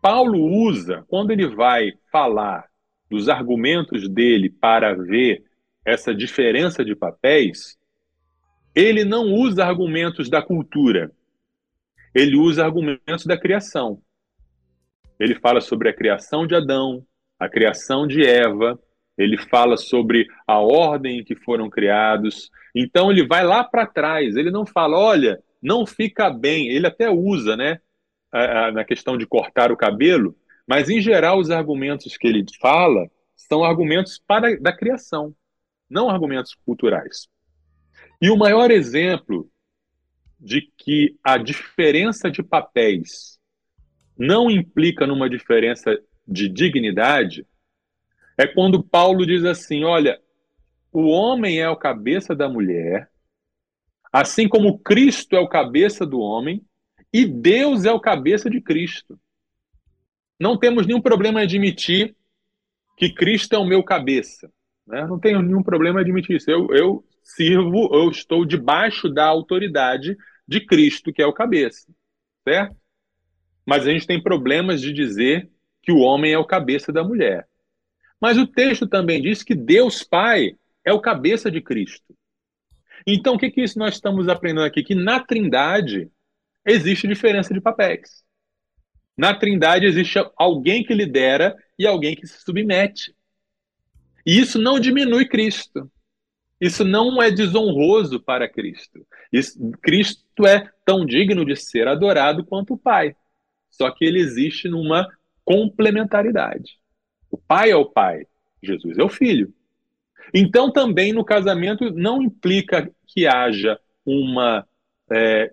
[0.00, 2.64] Paulo usa, quando ele vai falar
[3.10, 5.44] dos argumentos dele para ver
[5.84, 7.77] essa diferença de papéis,
[8.74, 11.10] ele não usa argumentos da cultura,
[12.14, 14.00] ele usa argumentos da criação.
[15.18, 17.04] Ele fala sobre a criação de Adão,
[17.38, 18.78] a criação de Eva,
[19.16, 22.50] ele fala sobre a ordem em que foram criados.
[22.74, 26.68] Então ele vai lá para trás, ele não fala, olha, não fica bem.
[26.68, 27.80] Ele até usa, né,
[28.72, 33.64] na questão de cortar o cabelo, mas em geral os argumentos que ele fala são
[33.64, 35.34] argumentos para da criação,
[35.90, 37.26] não argumentos culturais.
[38.20, 39.50] E o maior exemplo
[40.38, 43.38] de que a diferença de papéis
[44.16, 47.46] não implica numa diferença de dignidade
[48.36, 50.20] é quando Paulo diz assim: olha,
[50.92, 53.10] o homem é o cabeça da mulher,
[54.12, 56.64] assim como Cristo é o cabeça do homem,
[57.12, 59.18] e Deus é o cabeça de Cristo.
[60.38, 62.16] Não temos nenhum problema em admitir
[62.96, 64.50] que Cristo é o meu cabeça.
[64.86, 65.06] Né?
[65.06, 66.50] Não tenho nenhum problema em admitir isso.
[66.50, 71.86] Eu, eu sirvo, eu estou debaixo da autoridade de Cristo, que é o cabeça.
[72.46, 72.76] Certo?
[73.66, 75.50] Mas a gente tem problemas de dizer
[75.82, 77.46] que o homem é o cabeça da mulher.
[78.20, 82.16] Mas o texto também diz que Deus Pai é o cabeça de Cristo.
[83.06, 84.82] Então, o que, que isso nós estamos aprendendo aqui?
[84.82, 86.10] Que na Trindade
[86.66, 88.24] existe diferença de papéis.
[89.16, 93.14] Na Trindade existe alguém que lidera e alguém que se submete.
[94.26, 95.90] E isso não diminui Cristo.
[96.60, 99.06] Isso não é desonroso para Cristo.
[99.32, 103.14] Isso, Cristo é tão digno de ser adorado quanto o Pai.
[103.70, 105.08] Só que ele existe numa
[105.44, 106.78] complementaridade.
[107.30, 108.26] O Pai é o Pai,
[108.62, 109.52] Jesus é o Filho.
[110.34, 114.66] Então, também no casamento não implica que haja uma,
[115.10, 115.52] é,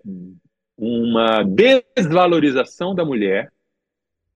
[0.76, 3.52] uma desvalorização da mulher,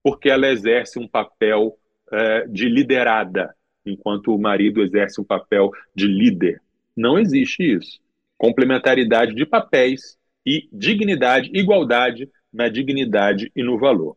[0.02, 1.76] porque ela exerce um papel
[2.12, 6.60] é, de liderada, enquanto o marido exerce um papel de líder.
[6.96, 8.00] Não existe isso.
[8.36, 14.16] Complementaridade de papéis e dignidade, igualdade na dignidade e no valor.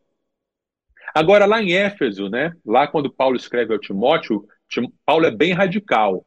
[1.14, 4.46] Agora, lá em Éfeso, né, lá quando Paulo escreve ao Timóteo,
[5.04, 6.26] Paulo é bem radical.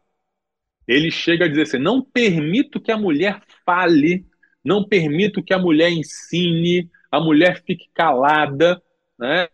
[0.87, 4.25] Ele chega a dizer assim: não permito que a mulher fale,
[4.63, 8.81] não permito que a mulher ensine, a mulher fique calada,
[9.19, 9.47] né?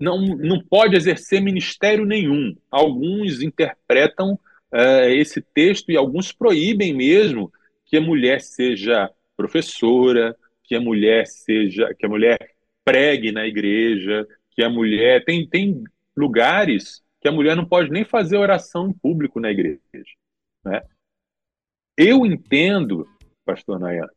[0.00, 2.56] Não, não pode exercer ministério nenhum.
[2.70, 4.32] Alguns interpretam
[4.72, 7.52] uh, esse texto e alguns proíbem mesmo
[7.84, 10.34] que a mulher seja professora,
[10.64, 12.38] que a mulher seja, que a mulher
[12.84, 15.84] pregue na igreja, que a mulher tem tem
[16.16, 19.78] lugares que a mulher não pode nem fazer oração em público na igreja,
[20.64, 20.80] né?
[21.96, 23.06] Eu entendo,
[23.44, 24.08] pastor Nayane,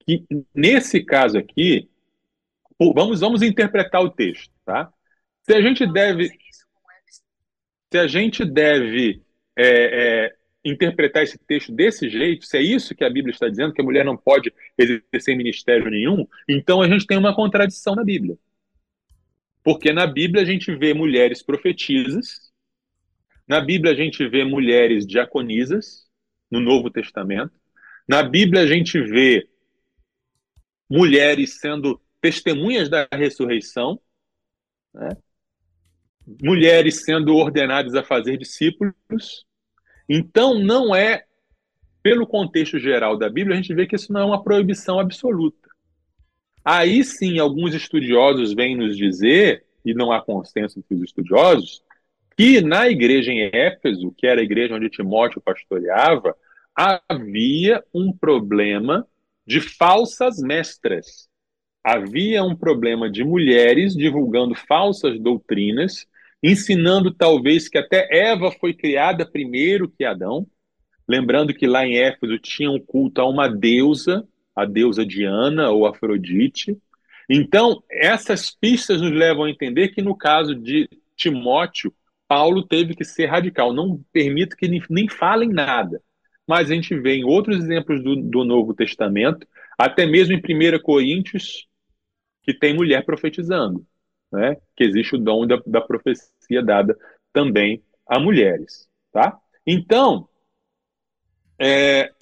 [0.00, 1.88] que nesse caso aqui,
[2.78, 4.92] vamos vamos interpretar o texto, tá?
[5.44, 6.30] Se a gente deve.
[7.92, 9.22] Se a gente deve
[9.56, 13.72] é, é, interpretar esse texto desse jeito, se é isso que a Bíblia está dizendo,
[13.72, 18.02] que a mulher não pode exercer ministério nenhum, então a gente tem uma contradição na
[18.02, 18.36] Bíblia.
[19.62, 22.52] Porque na Bíblia a gente vê mulheres profetisas,
[23.46, 26.08] na Bíblia a gente vê mulheres diaconisas,
[26.50, 27.52] no Novo Testamento,
[28.08, 29.48] na Bíblia a gente vê
[30.88, 34.00] mulheres sendo testemunhas da ressurreição,
[34.92, 35.10] né?
[36.42, 39.46] Mulheres sendo ordenadas a fazer discípulos.
[40.08, 41.24] Então, não é,
[42.02, 45.68] pelo contexto geral da Bíblia, a gente vê que isso não é uma proibição absoluta.
[46.64, 51.82] Aí sim, alguns estudiosos vêm nos dizer, e não há consenso entre os estudiosos,
[52.36, 56.34] que na igreja em Éfeso, que era a igreja onde Timóteo pastoreava,
[56.74, 59.06] havia um problema
[59.46, 61.28] de falsas mestras.
[61.84, 66.06] havia um problema de mulheres divulgando falsas doutrinas,
[66.46, 70.46] ensinando talvez que até Eva foi criada primeiro que Adão.
[71.08, 75.86] Lembrando que lá em Éfeso tinha um culto a uma deusa, a deusa Diana ou
[75.86, 76.76] Afrodite.
[77.30, 80.86] Então, essas pistas nos levam a entender que no caso de
[81.16, 81.90] Timóteo,
[82.28, 86.02] Paulo teve que ser radical, não permita que nem falem nada.
[86.46, 89.46] Mas a gente vê em outros exemplos do, do Novo Testamento,
[89.78, 91.66] até mesmo em 1 Coríntios,
[92.42, 93.86] que tem mulher profetizando,
[94.34, 94.56] né?
[94.76, 96.96] que existe o dom da, da profecia dada
[97.32, 98.88] também a mulheres.
[99.12, 99.38] Tá?
[99.66, 100.28] Então,
[101.58, 102.12] é,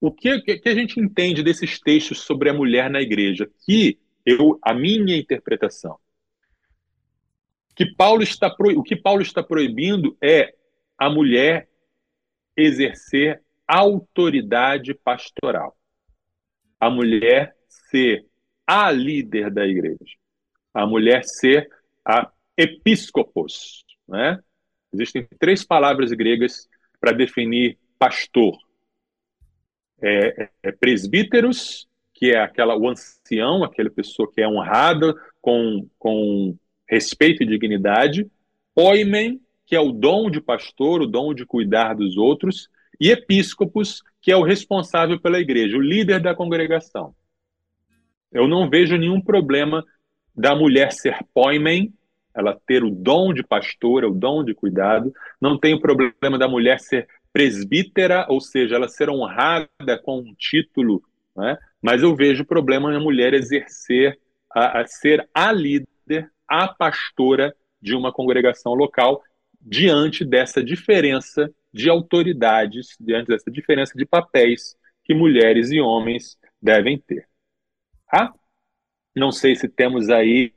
[0.00, 3.48] o que, que, a gente entende desses textos sobre a mulher na igreja?
[3.64, 5.98] Que eu, a minha interpretação,
[7.74, 10.54] que Paulo está o que Paulo está proibindo é
[10.98, 11.68] a mulher
[12.56, 15.76] exercer autoridade pastoral,
[16.80, 18.26] a mulher ser
[18.66, 20.17] a líder da igreja,
[20.82, 21.68] a mulher ser
[22.04, 24.38] a episcopos, né?
[24.92, 26.68] Existem três palavras gregas
[27.00, 28.56] para definir pastor
[30.00, 35.88] é, é, é presbíteros, que é aquela o ancião, aquela pessoa que é honrada com,
[35.98, 36.56] com
[36.88, 38.30] respeito e dignidade,
[38.74, 42.68] oimen, que é o dom de pastor, o dom de cuidar dos outros,
[43.00, 47.14] e episcopos, que é o responsável pela igreja, o líder da congregação.
[48.32, 49.84] Eu não vejo nenhum problema
[50.38, 51.92] da mulher ser poimen,
[52.32, 55.12] ela ter o dom de pastora, o dom de cuidado.
[55.40, 60.34] Não tem o problema da mulher ser presbítera, ou seja, ela ser honrada com um
[60.38, 61.02] título,
[61.36, 61.58] né?
[61.82, 64.18] mas eu vejo problema na mulher exercer,
[64.50, 69.20] a, a ser a líder, a pastora de uma congregação local,
[69.60, 76.98] diante dessa diferença de autoridades, diante dessa diferença de papéis que mulheres e homens devem
[76.98, 77.26] ter.
[78.10, 78.32] Tá?
[79.18, 80.52] Não sei se temos aí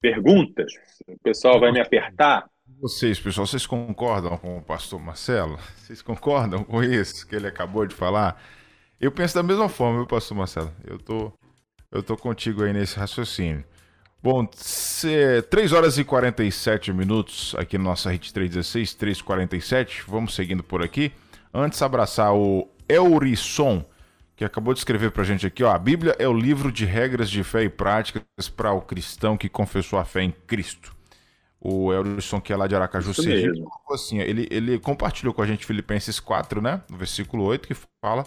[0.00, 0.72] perguntas.
[1.06, 2.48] O pessoal vai me apertar.
[2.80, 5.58] Vocês, pessoal, vocês concordam com o pastor Marcelo?
[5.76, 8.40] Vocês concordam com isso que ele acabou de falar?
[9.00, 10.72] Eu penso da mesma forma, viu, pastor Marcelo?
[10.86, 11.32] Eu tô,
[11.90, 13.64] eu tô contigo aí nesse raciocínio.
[14.22, 20.02] Bom, 3 horas e 47 minutos aqui na nossa Hit 316, 347.
[20.06, 21.12] Vamos seguindo por aqui.
[21.54, 23.84] Antes, abraçar o Eurisson,
[24.38, 25.70] que acabou de escrever pra gente aqui, ó.
[25.70, 29.50] A Bíblia é o livro de regras de fé e práticas para o cristão que
[29.50, 30.96] confessou a fé em Cristo
[31.60, 35.66] o Elson, que é lá de Aracaju, Sergipe, assim, ele, ele compartilhou com a gente
[35.66, 36.82] Filipenses 4, né?
[36.88, 38.24] No versículo 8, que fala: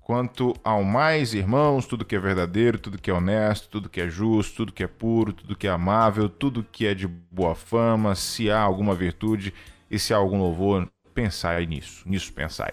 [0.00, 4.08] Quanto ao mais, irmãos, tudo que é verdadeiro, tudo que é honesto, tudo que é
[4.08, 8.14] justo, tudo que é puro, tudo que é amável, tudo que é de boa fama,
[8.14, 9.52] se há alguma virtude
[9.90, 12.72] e se há algum louvor, pensai nisso, nisso pensai.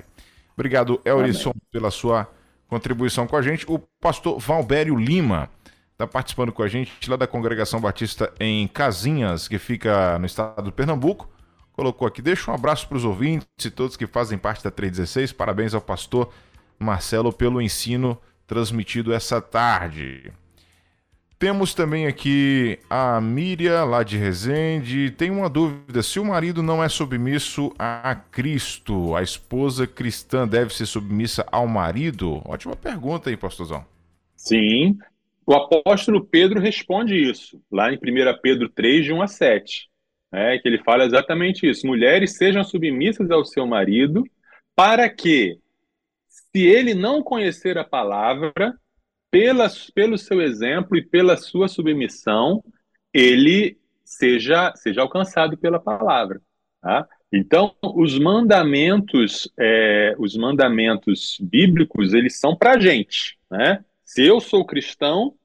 [0.54, 2.30] Obrigado, Elson, pela sua
[2.70, 3.66] contribuição com a gente.
[3.68, 5.50] O pastor Valbério Lima
[5.92, 10.64] está participando com a gente lá da Congregação Batista em Casinhas, que fica no estado
[10.64, 11.28] do Pernambuco.
[11.74, 15.34] Colocou aqui, deixa um abraço para os ouvintes e todos que fazem parte da 316.
[15.34, 16.32] Parabéns ao pastor
[16.78, 20.32] Marcelo pelo ensino transmitido essa tarde.
[21.40, 25.10] Temos também aqui a Míria, lá de Resende.
[25.10, 30.74] Tem uma dúvida: se o marido não é submisso a Cristo, a esposa cristã deve
[30.74, 32.42] ser submissa ao marido?
[32.44, 33.86] Ótima pergunta aí, pastorzão.
[34.36, 34.98] Sim,
[35.46, 38.00] o apóstolo Pedro responde isso, lá em 1
[38.42, 39.90] Pedro 3, de 1 a 7,
[40.32, 41.88] né, que ele fala exatamente isso.
[41.88, 44.26] Mulheres sejam submissas ao seu marido,
[44.76, 45.58] para que,
[46.28, 48.76] se ele não conhecer a palavra,
[49.32, 52.64] pela, pelo seu exemplo e pela sua submissão,
[53.14, 56.42] ele seja, seja alcançado pela palavra.
[56.82, 57.08] Tá?
[57.32, 63.84] Então, os mandamentos, é, os mandamentos bíblicos, eles são para gente, né?
[64.04, 65.36] Se eu sou cristão,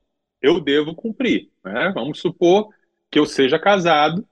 [0.40, 1.50] eu devo cumprir.
[1.62, 1.92] Né?
[1.94, 2.70] Vamos supor
[3.10, 4.26] que eu seja casado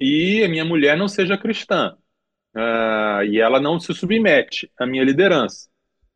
[0.00, 1.96] e a minha mulher não seja cristã.
[2.54, 5.70] Uh, e ela não se submete à minha liderança.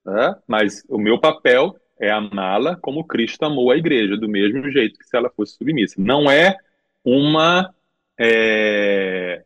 [0.04, 0.34] Né?
[0.46, 5.06] Mas o meu papel é amá-la como Cristo amou a igreja, do mesmo jeito que
[5.06, 5.94] se ela fosse submissa.
[5.98, 6.56] Não é
[7.04, 7.74] uma
[8.18, 9.44] é,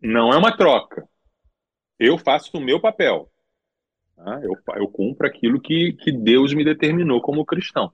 [0.00, 1.08] não é uma troca.
[1.98, 3.30] Eu faço o meu papel.
[4.16, 4.40] Tá?
[4.42, 7.92] Eu, eu cumpro aquilo que, que Deus me determinou como cristão.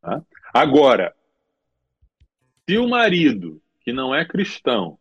[0.00, 0.22] Tá?
[0.52, 1.14] Agora,
[2.68, 4.98] se o marido que não é cristão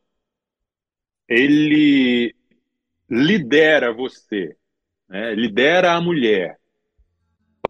[1.27, 2.35] ele
[3.09, 4.57] lidera você,
[5.07, 6.60] né, lidera a mulher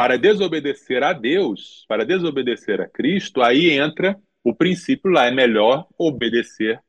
[0.01, 5.85] para desobedecer a Deus, para desobedecer a Cristo, aí entra o princípio lá, é melhor
[5.95, 6.81] obedecer,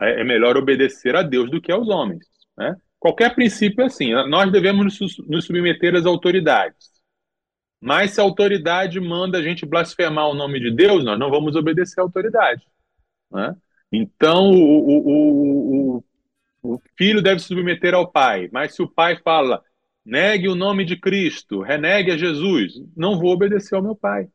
[0.00, 2.24] é melhor obedecer a Deus do que aos homens.
[2.56, 2.74] Né?
[2.98, 4.98] Qualquer princípio é assim, nós devemos
[5.28, 6.90] nos submeter às autoridades
[7.78, 11.56] Mas se a autoridade manda a gente blasfemar o nome de Deus, nós não vamos
[11.56, 12.64] obedecer à autoridade.
[13.30, 13.54] Né?
[13.92, 16.04] Então, o, o, o,
[16.62, 19.62] o filho deve se submeter ao pai, mas se o pai fala,
[20.04, 24.28] negue o nome de Cristo, renegue a Jesus, não vou obedecer ao meu pai.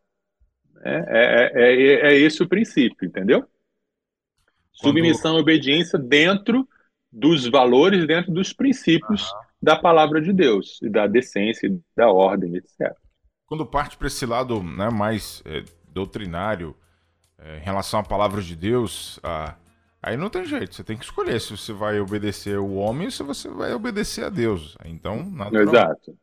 [0.82, 3.42] É, é, é, é esse o princípio, entendeu?
[3.42, 4.94] Quando...
[4.96, 6.68] Submissão e obediência dentro
[7.12, 9.40] dos valores, dentro dos princípios uhum.
[9.62, 12.96] da palavra de Deus, e da decência, e da ordem, etc.
[13.46, 16.76] Quando parte para esse lado né, mais é, doutrinário,
[17.38, 19.56] é, em relação à palavra de Deus, a...
[20.02, 23.12] aí não tem jeito, você tem que escolher se você vai obedecer o homem ou
[23.12, 24.78] se você vai obedecer a Deus.
[24.86, 26.18] Então, natural, Exato.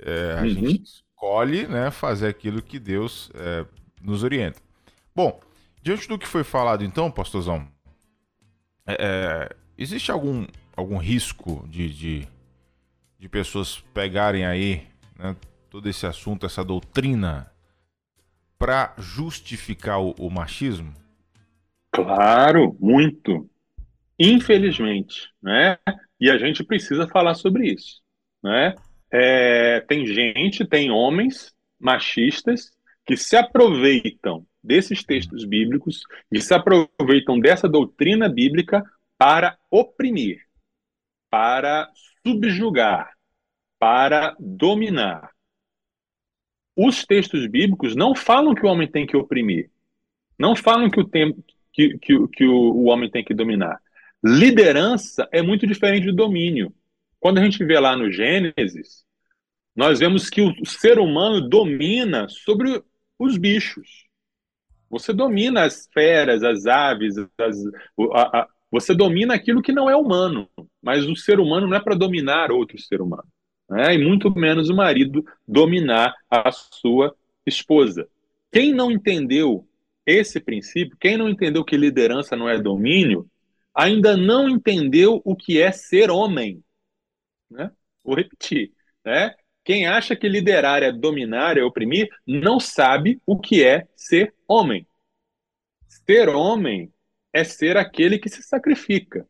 [0.00, 0.48] É, a uhum.
[0.48, 3.64] gente escolhe né, fazer aquilo que Deus é,
[4.00, 4.60] nos orienta.
[5.14, 5.40] Bom,
[5.82, 7.68] diante do que foi falado então, pastorzão,
[8.86, 12.28] é, é, existe algum, algum risco de, de,
[13.18, 14.86] de pessoas pegarem aí
[15.16, 15.36] né,
[15.70, 17.50] todo esse assunto, essa doutrina,
[18.58, 20.92] para justificar o, o machismo?
[21.92, 23.48] Claro, muito.
[24.18, 25.78] Infelizmente, né?
[26.18, 28.00] E a gente precisa falar sobre isso,
[28.42, 28.74] né?
[29.12, 32.72] É, tem gente, tem homens machistas
[33.04, 38.82] que se aproveitam desses textos bíblicos e se aproveitam dessa doutrina bíblica
[39.18, 40.40] para oprimir,
[41.28, 41.90] para
[42.24, 43.12] subjugar,
[43.78, 45.30] para dominar.
[46.74, 49.70] Os textos bíblicos não falam que o homem tem que oprimir,
[50.38, 53.80] não falam que o, tempo, que, que, que o, o homem tem que dominar.
[54.24, 56.72] Liderança é muito diferente de domínio.
[57.18, 59.04] Quando a gente vê lá no Gênesis,
[59.74, 62.82] nós vemos que o ser humano domina sobre
[63.18, 64.06] os bichos.
[64.90, 67.56] Você domina as feras, as aves, as,
[68.12, 70.48] a, a, você domina aquilo que não é humano.
[70.82, 73.26] Mas o ser humano não é para dominar outro ser humano.
[73.70, 73.94] Né?
[73.94, 77.14] E muito menos o marido dominar a sua
[77.46, 78.06] esposa.
[78.50, 79.66] Quem não entendeu
[80.06, 83.28] esse princípio, quem não entendeu que liderança não é domínio,
[83.74, 86.62] ainda não entendeu o que é ser homem.
[87.50, 87.70] Né?
[88.04, 88.72] Vou repetir.
[89.04, 89.34] Né?
[89.64, 94.86] Quem acha que liderar é dominar, é oprimir, não sabe o que é ser homem.
[95.88, 96.92] Ser homem
[97.32, 99.26] é ser aquele que se sacrifica.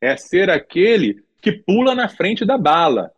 [0.00, 3.10] É ser aquele que pula na frente da bala.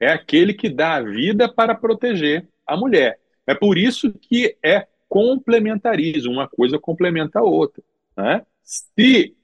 [0.00, 3.20] É aquele que dá a vida para proteger a mulher.
[3.46, 7.82] É por isso que é complementarismo, uma coisa complementa a outra.
[8.16, 8.46] Né?
[8.62, 9.34] Se,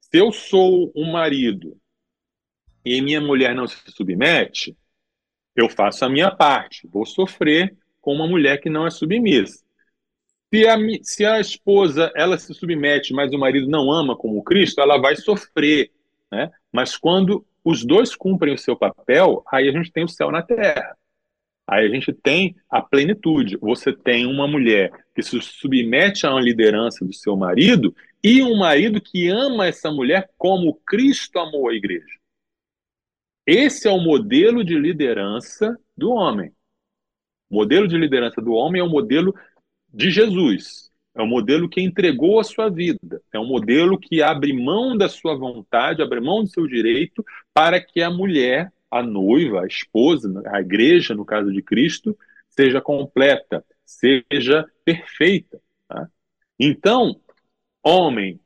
[0.00, 1.76] se eu sou um marido
[2.84, 4.76] e minha mulher não se submete,
[5.56, 9.64] eu faço a minha parte, vou sofrer com uma mulher que não é submissa.
[10.52, 14.80] Se a, se a esposa ela se submete, mas o marido não ama como Cristo,
[14.80, 15.90] ela vai sofrer.
[16.30, 16.52] Né?
[16.72, 20.42] Mas quando os dois cumprem o seu papel, aí a gente tem o céu na
[20.42, 20.96] terra.
[21.66, 23.56] Aí a gente tem a plenitude.
[23.56, 29.00] Você tem uma mulher que se submete uma liderança do seu marido e um marido
[29.00, 32.18] que ama essa mulher como Cristo amou a igreja.
[33.46, 36.50] Esse é o modelo de liderança do homem.
[37.50, 39.34] O modelo de liderança do homem é o modelo
[39.92, 40.90] de Jesus.
[41.14, 43.22] É o modelo que entregou a sua vida.
[43.32, 47.80] É um modelo que abre mão da sua vontade, abre mão do seu direito, para
[47.80, 52.16] que a mulher, a noiva, a esposa, a igreja, no caso de Cristo,
[52.48, 55.60] seja completa, seja perfeita.
[55.88, 56.08] Tá?
[56.58, 57.20] Então,
[57.82, 58.40] homem,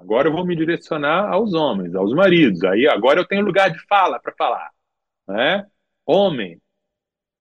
[0.00, 2.62] Agora eu vou me direcionar aos homens, aos maridos.
[2.64, 4.70] Aí agora eu tenho lugar de fala para falar.
[5.26, 5.66] Né?
[6.06, 6.60] Homem,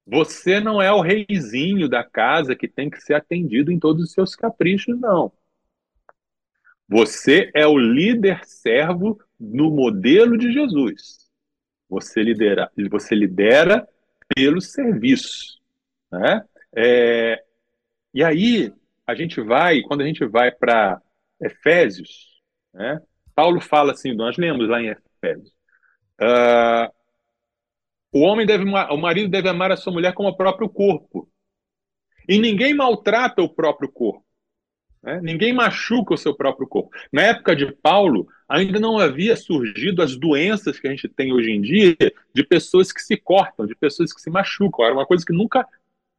[0.06, 4.12] você não é o reizinho da casa que tem que ser atendido em todos os
[4.12, 5.32] seus caprichos, não.
[6.90, 11.27] Você é o líder servo no modelo de Jesus.
[11.90, 13.88] Você lidera, você lidera
[14.36, 15.60] pelo serviço.
[16.12, 16.44] Né?
[16.76, 17.44] É,
[18.14, 18.74] e aí,
[19.06, 21.02] a gente vai, quando a gente vai para
[21.42, 22.42] Efésios,
[22.74, 23.02] né?
[23.34, 25.52] Paulo fala assim, nós lemos lá em Efésios.
[26.20, 26.92] Uh,
[28.12, 31.30] o homem deve, o marido deve amar a sua mulher como o próprio corpo.
[32.28, 34.26] E ninguém maltrata o próprio corpo.
[35.04, 35.20] Né?
[35.22, 36.90] Ninguém machuca o seu próprio corpo.
[37.12, 41.52] Na época de Paulo, ainda não havia surgido as doenças que a gente tem hoje
[41.52, 41.96] em dia
[42.34, 44.86] de pessoas que se cortam, de pessoas que se machucam.
[44.86, 45.68] Era uma coisa que nunca,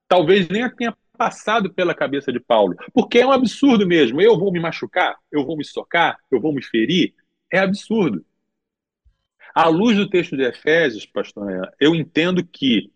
[0.07, 2.76] talvez nem tenha passado pela cabeça de Paulo.
[2.93, 4.20] Porque é um absurdo mesmo.
[4.20, 5.16] Eu vou me machucar?
[5.33, 6.18] Eu vou me socar?
[6.31, 7.14] Eu vou me ferir?
[7.53, 8.24] É absurdo.
[9.55, 12.93] À luz do texto de Efésios, pastor, eu entendo que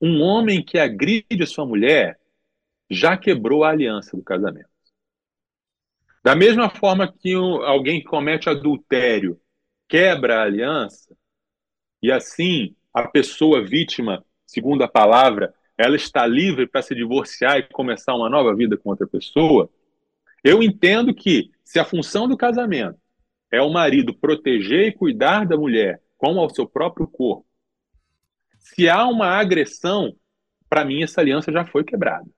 [0.00, 2.18] um homem que agride sua mulher
[2.90, 4.71] já quebrou a aliança do casamento.
[6.22, 9.40] Da mesma forma que alguém que comete adultério
[9.88, 11.16] quebra a aliança,
[12.02, 17.68] e assim a pessoa vítima, segundo a palavra, ela está livre para se divorciar e
[17.68, 19.68] começar uma nova vida com outra pessoa.
[20.44, 22.98] Eu entendo que se a função do casamento
[23.50, 27.46] é o marido proteger e cuidar da mulher como ao seu próprio corpo,
[28.58, 30.14] se há uma agressão,
[30.68, 32.28] para mim essa aliança já foi quebrada.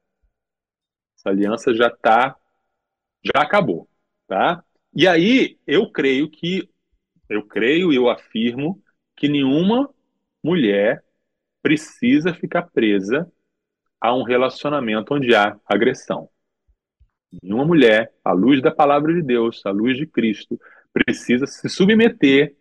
[1.17, 2.37] Essa aliança já está,
[3.25, 3.89] já acabou,
[4.27, 4.63] tá?
[4.95, 6.69] E aí eu creio que,
[7.29, 8.83] eu creio e eu afirmo
[9.17, 9.89] que nenhuma
[10.43, 11.03] mulher
[11.63, 13.31] precisa ficar presa
[14.01, 16.29] a um relacionamento onde há agressão.
[17.43, 20.61] Nenhuma mulher, à luz da palavra de Deus, à luz de Cristo,
[20.93, 22.55] precisa se submeter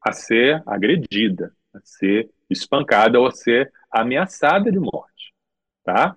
[0.00, 5.32] a ser agredida, a ser espancada ou a ser ameaçada de morte,
[5.82, 6.16] tá?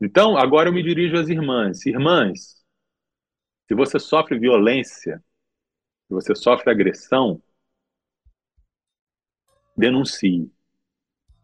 [0.00, 1.86] Então, agora eu me dirijo às irmãs.
[1.86, 2.57] Irmãs,
[3.68, 5.22] se você sofre violência,
[6.06, 7.42] se você sofre agressão,
[9.76, 10.50] denuncie.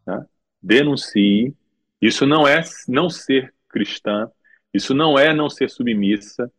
[0.07, 0.27] Tá?
[0.61, 1.55] Denuncie.
[2.01, 4.31] Isso não é não ser cristã,
[4.73, 6.51] isso não é não ser submissa,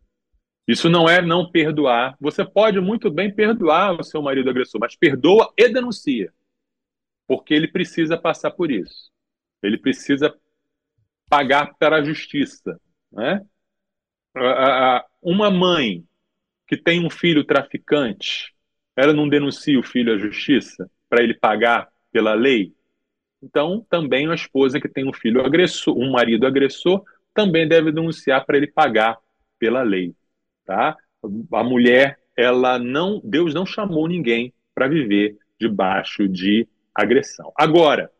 [0.67, 2.15] isso não é não perdoar.
[2.19, 6.31] Você pode muito bem perdoar o seu marido agressor, mas perdoa e denuncia.
[7.27, 9.11] Porque ele precisa passar por isso.
[9.63, 10.35] Ele precisa
[11.27, 12.79] pagar para a justiça.
[13.11, 13.43] Né?
[15.21, 16.03] Uma mãe
[16.67, 18.53] que tem um filho traficante,
[18.95, 22.73] ela não denuncia o filho à justiça para ele pagar pela lei?
[23.41, 28.45] Então, também a esposa que tem um filho agressor, um marido agressor, também deve denunciar
[28.45, 29.17] para ele pagar
[29.59, 30.15] pela lei
[30.65, 30.97] tá?
[31.53, 37.51] A mulher, ela não, Deus não chamou ninguém para viver debaixo de agressão.
[37.55, 38.11] Agora,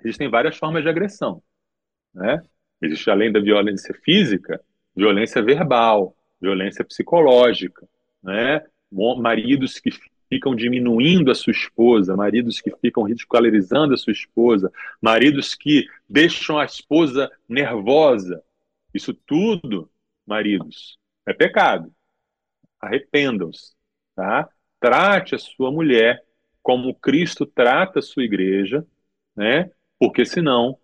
[0.00, 1.42] existem várias formas de agressão,
[2.12, 2.42] né?
[2.82, 4.60] Existe além da violência física,
[5.00, 7.88] violência verbal, violência psicológica,
[8.22, 8.62] né?
[9.18, 9.90] Maridos que
[10.28, 14.70] ficam diminuindo a sua esposa, maridos que ficam ridicularizando a sua esposa,
[15.00, 18.42] maridos que deixam a esposa nervosa.
[18.92, 19.90] Isso tudo,
[20.26, 21.90] maridos, é pecado.
[22.78, 23.72] Arrependam-se,
[24.14, 24.50] tá?
[24.78, 26.22] Trate a sua mulher
[26.62, 28.86] como Cristo trata a sua igreja,
[29.34, 29.70] né?
[29.98, 30.78] Porque senão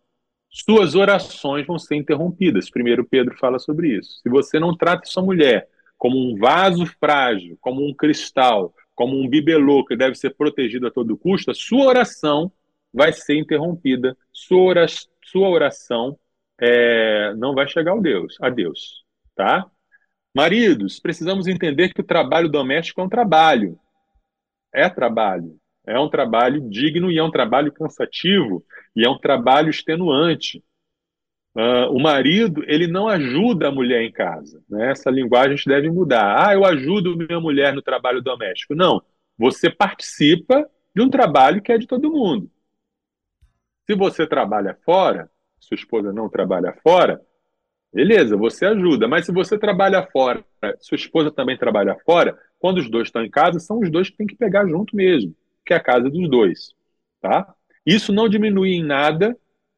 [0.65, 2.71] suas orações vão ser interrompidas.
[2.71, 4.21] Primeiro Pedro fala sobre isso.
[4.23, 9.29] Se você não trata sua mulher como um vaso frágil, como um cristal, como um
[9.29, 12.51] bibelô que deve ser protegido a todo custo, a sua oração
[12.93, 14.17] vai ser interrompida.
[14.33, 14.73] Sua
[15.37, 16.19] oração,
[16.59, 19.05] é, não vai chegar ao Deus, a Deus,
[19.35, 19.67] tá?
[20.35, 23.79] Maridos, precisamos entender que o trabalho doméstico é um trabalho.
[24.73, 25.59] É trabalho.
[25.87, 28.65] É um trabalho digno e é um trabalho cansativo
[28.97, 30.65] e é um trabalho extenuante.
[31.55, 34.63] Uh, o marido, ele não ajuda a mulher em casa.
[34.69, 34.91] Né?
[34.91, 36.49] Essa linguagem a gente deve mudar.
[36.49, 38.75] Ah, eu ajudo minha mulher no trabalho doméstico.
[38.75, 39.03] Não.
[39.39, 42.51] Você participa de um trabalho que é de todo mundo.
[43.87, 45.31] Se você trabalha fora,
[45.61, 47.23] sua esposa não trabalha fora,
[47.97, 50.45] Beleza, você ajuda, mas se você trabalha fora,
[50.81, 54.19] sua esposa também trabalha fora, quando os dois estão em casa, são os dois que
[54.19, 55.35] têm que pegar junto mesmo,
[55.65, 56.75] que é a casa dos dois,
[57.23, 57.55] tá?
[57.87, 59.37] Isso não diminui em nada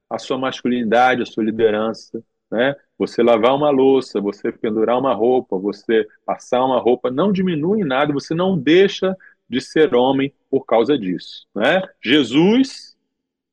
[0.09, 2.75] a sua masculinidade, a sua liderança, né?
[2.99, 7.85] Você lavar uma louça, você pendurar uma roupa, você passar uma roupa, não diminui em
[7.85, 9.15] nada, você não deixa
[9.49, 11.83] de ser homem por causa disso, né?
[12.03, 12.97] Jesus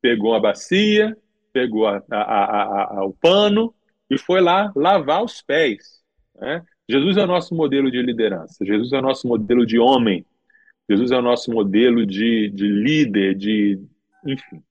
[0.02, 1.18] pegou a bacia,
[1.52, 3.74] pegou a, a, a, o pano,
[4.10, 6.04] e foi lá lavar os pés.
[6.36, 6.64] Né?
[6.88, 10.26] Jesus é o nosso modelo de liderança, Jesus é o nosso modelo de homem,
[10.90, 13.80] Jesus é o nosso modelo de, de líder, de.
[14.26, 14.64] Enfim.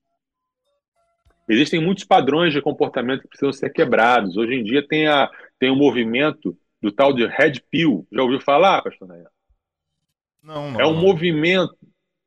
[1.47, 4.35] Existem muitos padrões de comportamento que precisam ser quebrados.
[4.35, 5.29] Hoje em dia tem, a,
[5.59, 8.07] tem um movimento do tal de Red Pill.
[8.11, 9.29] Já ouviu falar, pastor Nayan?
[10.41, 10.81] Não, não.
[10.81, 11.77] É um movimento,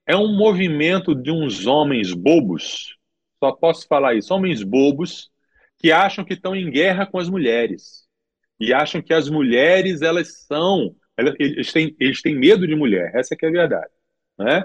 [0.06, 2.96] é um movimento de uns homens bobos.
[3.42, 5.30] Só posso falar isso, homens bobos
[5.78, 8.08] que acham que estão em guerra com as mulheres
[8.60, 10.94] e acham que as mulheres elas são
[11.38, 13.92] eles têm, eles têm medo de mulher essa que é a verdade
[14.36, 14.64] né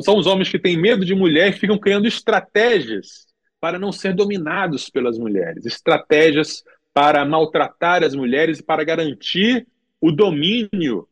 [0.00, 3.26] são os homens que têm medo de mulher e ficam criando estratégias
[3.60, 9.66] para não ser dominados pelas mulheres estratégias para maltratar as mulheres e para garantir
[10.00, 11.08] o domínio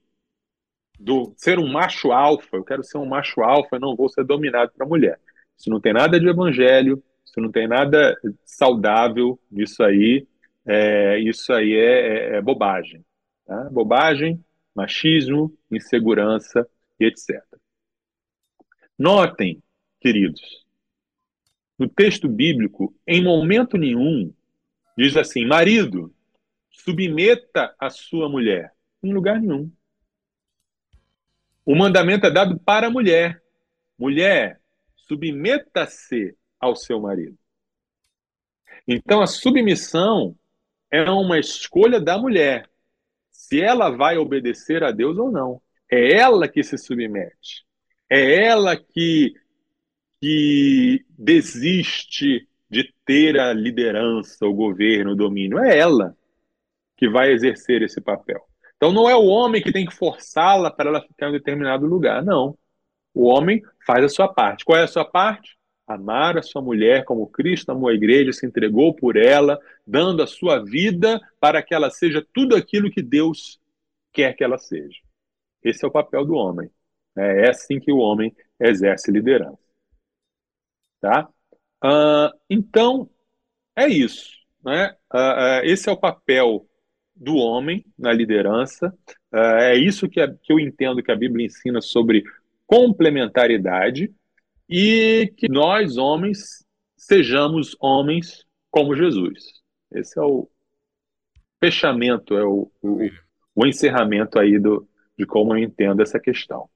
[0.99, 4.71] do ser um macho alfa eu quero ser um macho alfa não vou ser dominado
[4.77, 5.19] por mulher
[5.59, 7.03] isso não tem nada de evangelho
[7.33, 8.15] isso não tem nada
[8.45, 10.27] saudável nisso aí.
[10.67, 13.03] É, isso aí é, é, é bobagem.
[13.47, 13.71] Tá?
[13.71, 16.69] Bobagem, machismo, insegurança
[17.01, 17.43] e etc.
[19.03, 19.61] Notem,
[20.01, 20.65] queridos,
[21.77, 24.33] no texto bíblico, em momento nenhum,
[24.97, 26.15] diz assim: marido,
[26.71, 28.73] submeta a sua mulher.
[29.03, 29.69] Em lugar nenhum.
[31.67, 33.43] O mandamento é dado para a mulher.
[33.99, 34.61] Mulher,
[34.95, 37.37] submeta-se ao seu marido.
[38.87, 40.39] Então, a submissão
[40.93, 42.71] é uma escolha da mulher,
[43.33, 45.61] se ela vai obedecer a Deus ou não.
[45.91, 47.67] É ela que se submete.
[48.15, 49.33] É ela que,
[50.21, 55.59] que desiste de ter a liderança, o governo, o domínio.
[55.59, 56.15] É ela
[56.95, 58.47] que vai exercer esse papel.
[58.77, 62.23] Então não é o homem que tem que forçá-la para ela ficar em determinado lugar.
[62.23, 62.55] Não.
[63.15, 64.63] O homem faz a sua parte.
[64.63, 65.57] Qual é a sua parte?
[65.87, 70.27] amar a sua mulher como Cristo amou a igreja, se entregou por ela, dando a
[70.27, 73.61] sua vida para que ela seja tudo aquilo que Deus
[74.13, 75.01] quer que ela seja.
[75.63, 76.71] Esse é o papel do homem.
[77.17, 79.59] É assim que o homem exerce liderança.
[81.01, 81.29] Tá?
[81.85, 83.11] Uh, então,
[83.77, 84.31] é isso.
[84.65, 84.95] Né?
[85.13, 86.67] Uh, uh, esse é o papel
[87.15, 88.97] do homem na liderança.
[89.33, 92.25] é isso que, a, que eu entendo que a Bíblia ensina sobre
[92.67, 94.13] complementaridade
[94.69, 96.65] e que nós, homens,
[96.97, 99.61] sejamos homens como Jesus.
[99.93, 100.49] Esse é o
[101.61, 102.99] fechamento, é o, o,
[103.55, 106.69] o encerramento aí do, de como eu entendo essa questão.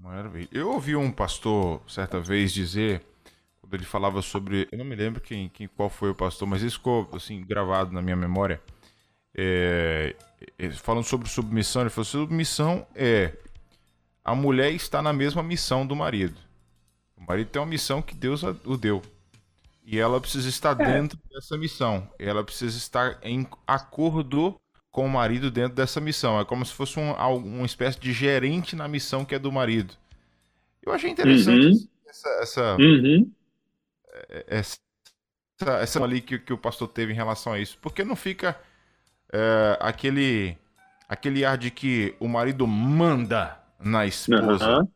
[0.00, 0.48] Maravilha.
[0.50, 3.02] Eu ouvi um pastor certa vez dizer,
[3.60, 6.62] quando ele falava sobre, eu não me lembro quem, quem qual foi o pastor, mas
[6.62, 8.60] isso ficou assim gravado na minha memória.
[9.34, 10.16] É,
[10.76, 13.36] falando sobre submissão, ele falou: submissão é
[14.24, 16.36] a mulher está na mesma missão do marido.
[17.16, 19.02] O marido tem uma missão que Deus o deu.
[19.84, 20.84] E ela precisa estar é.
[20.84, 22.08] dentro dessa missão.
[22.18, 24.58] Ela precisa estar em acordo
[24.90, 26.40] com o marido dentro dessa missão.
[26.40, 29.94] É como se fosse um, uma espécie de gerente na missão que é do marido.
[30.82, 31.88] Eu achei interessante uhum.
[32.08, 33.30] essa, essa, uhum.
[34.28, 34.78] É, essa,
[35.80, 37.78] essa, ali que, que o pastor teve em relação a isso.
[37.80, 38.58] Porque não fica
[39.32, 40.56] é, aquele,
[41.08, 44.80] aquele ar de que o marido manda na esposa.
[44.80, 44.88] Uhum.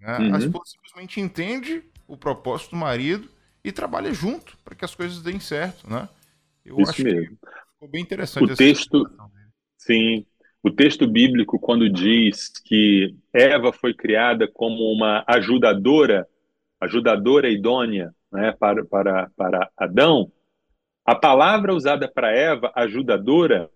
[0.00, 0.18] Né?
[0.18, 0.34] Uhum.
[0.34, 3.28] A esposa simplesmente entende o propósito do marido
[3.62, 6.08] e trabalha junto para que as coisas deem certo, né?
[6.64, 7.36] Eu Isso acho mesmo.
[7.36, 8.52] que ficou bem interessante.
[8.52, 9.10] O texto,
[9.78, 10.26] sim,
[10.62, 16.28] o texto bíblico quando diz que Eva foi criada como uma ajudadora,
[16.80, 20.30] ajudadora idônea, né, para, para, para Adão,
[21.04, 23.70] a palavra usada para Eva, ajudadora,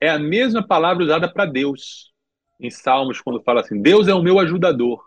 [0.00, 2.12] é a mesma palavra usada para Deus.
[2.60, 5.04] Em Salmos, quando fala assim: Deus é o meu ajudador.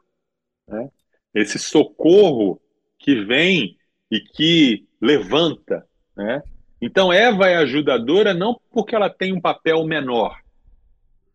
[0.68, 0.90] Né?
[1.34, 2.62] Esse socorro
[3.00, 3.78] que vem
[4.10, 5.88] e que levanta.
[6.16, 6.44] Né?
[6.82, 10.36] Então, Eva é ajudadora não porque ela tem um papel menor.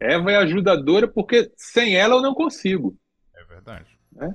[0.01, 2.97] Eva é ajudadora porque sem ela eu não consigo.
[3.35, 3.87] É verdade.
[4.13, 4.35] Né?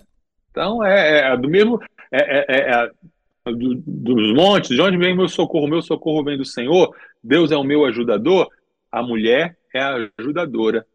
[0.49, 1.79] Então, é, é, do mesmo.
[2.11, 2.91] É, é, é, é
[3.51, 5.67] do, dos montes, de onde vem meu socorro?
[5.67, 6.95] Meu socorro vem do Senhor.
[7.23, 8.47] Deus é o meu ajudador.
[8.91, 10.85] A mulher é a ajudadora,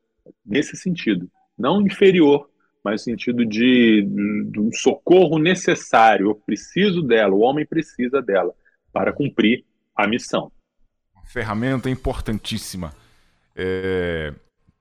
[0.44, 1.28] nesse sentido.
[1.58, 2.48] Não inferior,
[2.84, 4.02] mas no sentido de,
[4.50, 6.28] de um socorro necessário.
[6.28, 8.54] Eu preciso dela, o homem precisa dela
[8.92, 9.64] para cumprir
[9.96, 10.52] a missão.
[11.14, 12.92] Uma ferramenta importantíssima.
[13.54, 14.32] É,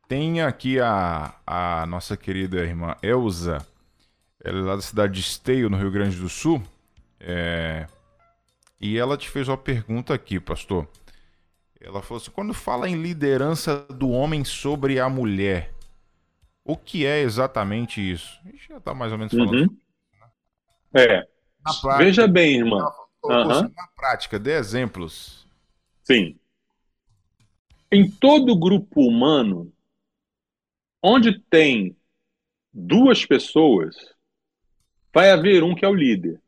[0.08, 3.66] tem aqui a, a nossa querida irmã Elza,
[4.44, 6.62] ela é lá da cidade de Esteio, no Rio Grande do Sul.
[7.20, 7.88] É,
[8.80, 10.88] e ela te fez uma pergunta aqui, pastor.
[11.82, 15.74] Ela falou assim: quando fala em liderança do homem sobre a mulher,
[16.64, 18.40] o que é exatamente isso?
[18.46, 19.54] A gente já está mais ou menos falando.
[19.54, 19.78] Uhum.
[20.94, 21.24] É.
[21.64, 22.88] Prática, Veja bem, irmã.
[23.28, 23.70] Uhum.
[23.76, 25.48] Na prática, dê exemplos.
[26.04, 26.38] Sim.
[27.92, 29.72] Em todo grupo humano,
[31.02, 31.96] onde tem
[32.74, 33.96] duas pessoas,
[35.14, 36.42] vai haver um que é o líder.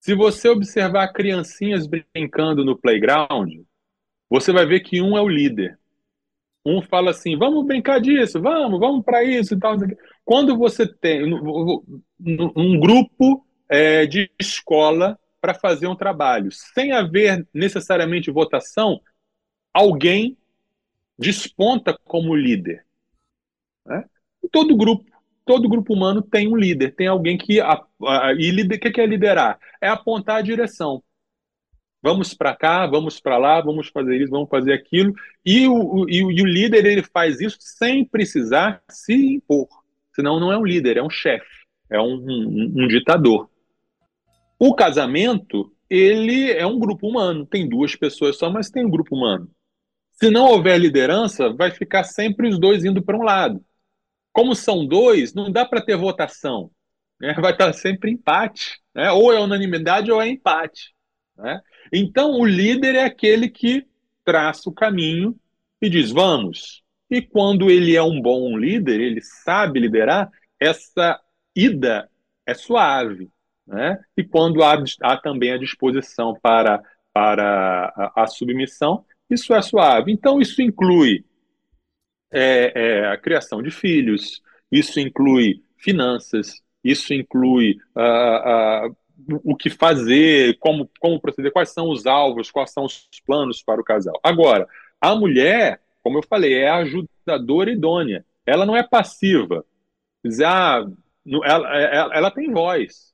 [0.00, 3.60] Se você observar criancinhas brincando no playground,
[4.28, 5.78] você vai ver que um é o líder.
[6.64, 9.76] Um fala assim, vamos brincar disso, vamos, vamos para isso e tal.
[10.24, 18.30] Quando você tem um grupo é, de escola para fazer um trabalho, sem haver necessariamente
[18.30, 19.00] votação,
[19.74, 20.38] alguém
[21.18, 22.86] desponta como líder.
[23.84, 24.04] Né?
[24.52, 25.04] Todo grupo,
[25.44, 29.00] todo grupo humano tem um líder, tem alguém que a, a, e líder, o que
[29.00, 29.58] é liderar?
[29.80, 31.02] É apontar a direção.
[32.00, 35.12] Vamos para cá, vamos para lá, vamos fazer isso, vamos fazer aquilo.
[35.44, 39.68] E o, o, e o líder ele faz isso sem precisar se impor.
[40.14, 41.46] Senão não é um líder, é um chefe,
[41.90, 43.51] é um, um, um ditador.
[44.58, 47.46] O casamento, ele é um grupo humano.
[47.46, 49.50] Tem duas pessoas só, mas tem um grupo humano.
[50.12, 53.64] Se não houver liderança, vai ficar sempre os dois indo para um lado.
[54.32, 56.70] Como são dois, não dá para ter votação.
[57.20, 57.34] Né?
[57.40, 58.80] Vai estar sempre empate.
[58.94, 59.10] Né?
[59.10, 60.94] Ou é unanimidade ou é empate.
[61.36, 61.60] Né?
[61.92, 63.86] Então, o líder é aquele que
[64.24, 65.36] traça o caminho
[65.80, 66.82] e diz: vamos.
[67.10, 71.20] E quando ele é um bom líder, ele sabe liderar, essa
[71.54, 72.08] ida
[72.46, 73.30] é suave.
[73.66, 73.98] Né?
[74.16, 76.82] E quando há, há também a disposição para
[77.12, 80.10] para a, a submissão, isso é suave.
[80.10, 81.24] Então, isso inclui
[82.32, 84.40] é, é, a criação de filhos,
[84.70, 88.96] isso inclui finanças, isso inclui uh, uh,
[89.44, 93.80] o que fazer, como, como proceder, quais são os alvos, quais são os planos para
[93.80, 94.18] o casal.
[94.22, 94.66] Agora,
[95.00, 98.24] a mulher, como eu falei, é ajudadora idônea.
[98.46, 99.64] Ela não é passiva.
[100.24, 100.84] Dizer, ah,
[101.44, 103.11] ela, ela, ela tem voz.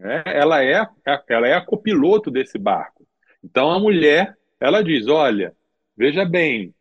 [0.00, 0.22] Né?
[0.24, 0.88] Ela, é,
[1.28, 3.06] ela é a copiloto desse barco.
[3.44, 5.54] Então, a mulher, ela diz, olha,
[5.96, 6.74] veja bem,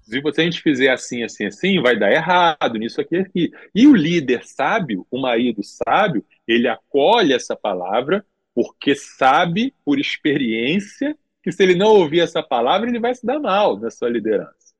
[0.00, 3.50] se você a gente fizer assim, assim, assim, vai dar errado nisso aqui, aqui.
[3.74, 8.24] E o líder sábio, o marido sábio, ele acolhe essa palavra
[8.54, 13.40] porque sabe por experiência que se ele não ouvir essa palavra, ele vai se dar
[13.40, 14.74] mal na sua liderança.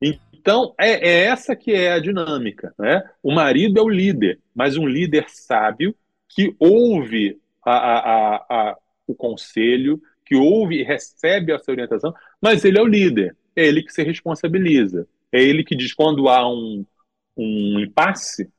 [0.00, 2.72] Então, é, é essa que é a dinâmica.
[2.78, 3.02] Né?
[3.22, 5.94] O marido é o líder, mas um líder sábio
[6.28, 8.76] que ouve a, a, a,
[9.06, 13.82] o conselho, que ouve e recebe essa orientação, mas ele é o líder é ele
[13.82, 15.06] que se responsabiliza.
[15.32, 16.86] É ele que diz quando há um,
[17.36, 18.50] um impasse,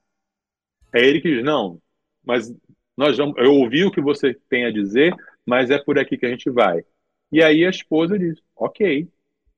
[0.94, 1.82] é ele que diz, não,
[2.24, 2.54] mas
[2.98, 5.16] nós vamos, eu ouvi o que você tem a dizer,
[5.46, 6.84] mas é por aqui que a gente vai.
[7.32, 9.08] E aí a esposa diz, ok.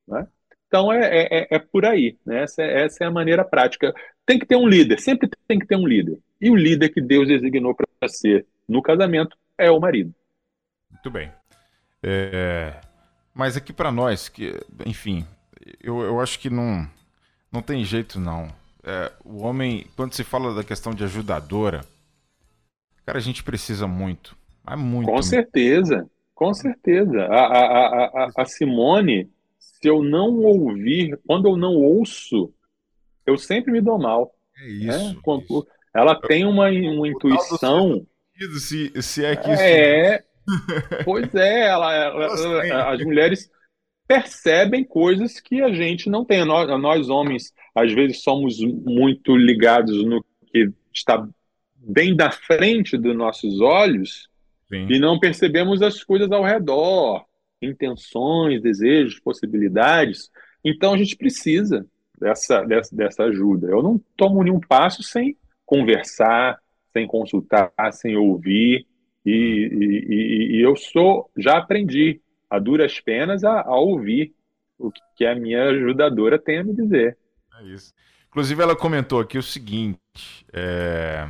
[0.07, 0.27] Né?
[0.67, 2.17] Então é, é, é, é por aí.
[2.25, 2.43] Né?
[2.43, 3.93] Essa, é, essa é a maneira prática.
[4.25, 6.19] Tem que ter um líder, sempre tem que ter um líder.
[6.41, 10.13] E o líder que Deus designou para ser no casamento é o marido.
[10.89, 11.31] Muito bem.
[12.01, 12.81] É,
[13.33, 15.25] mas aqui para nós, que, enfim,
[15.81, 16.87] eu, eu acho que não,
[17.51, 18.47] não tem jeito não.
[18.83, 21.81] É, o homem, quando se fala da questão de ajudadora,
[23.05, 24.35] cara, a gente precisa muito.
[24.67, 25.11] É muito.
[25.11, 27.25] Com certeza, com certeza.
[27.25, 29.29] A, a, a, a, Simone,
[29.59, 32.51] se eu não ouvir, quando eu não ouço,
[33.25, 34.33] eu sempre me dou mal.
[34.57, 35.13] É isso.
[35.13, 35.19] Né?
[35.21, 38.05] Quando, ela tem uma, uma intuição.
[38.59, 39.61] Se, se é que isso.
[39.61, 40.23] É,
[41.05, 43.49] Pois é, ela, ela, as mulheres
[44.07, 46.43] percebem coisas que a gente não tem.
[46.45, 51.27] Nós, nós, homens, às vezes somos muito ligados no que está
[51.75, 54.29] bem da frente dos nossos olhos
[54.69, 54.87] Sim.
[54.89, 57.25] e não percebemos as coisas ao redor,
[57.61, 60.29] intenções, desejos, possibilidades.
[60.63, 61.85] Então a gente precisa
[62.19, 63.67] dessa, dessa, dessa ajuda.
[63.67, 65.37] Eu não tomo nenhum passo sem
[65.71, 66.59] conversar,
[66.91, 68.85] sem consultar, sem ouvir.
[69.25, 72.19] E, e, e, eu sou, já aprendi
[72.49, 74.33] a duras penas a, a, ouvir
[74.77, 77.17] o que a minha ajudadora tem a me dizer.
[77.57, 77.93] É isso.
[78.27, 79.97] Inclusive, ela comentou aqui o seguinte:
[80.51, 81.29] é,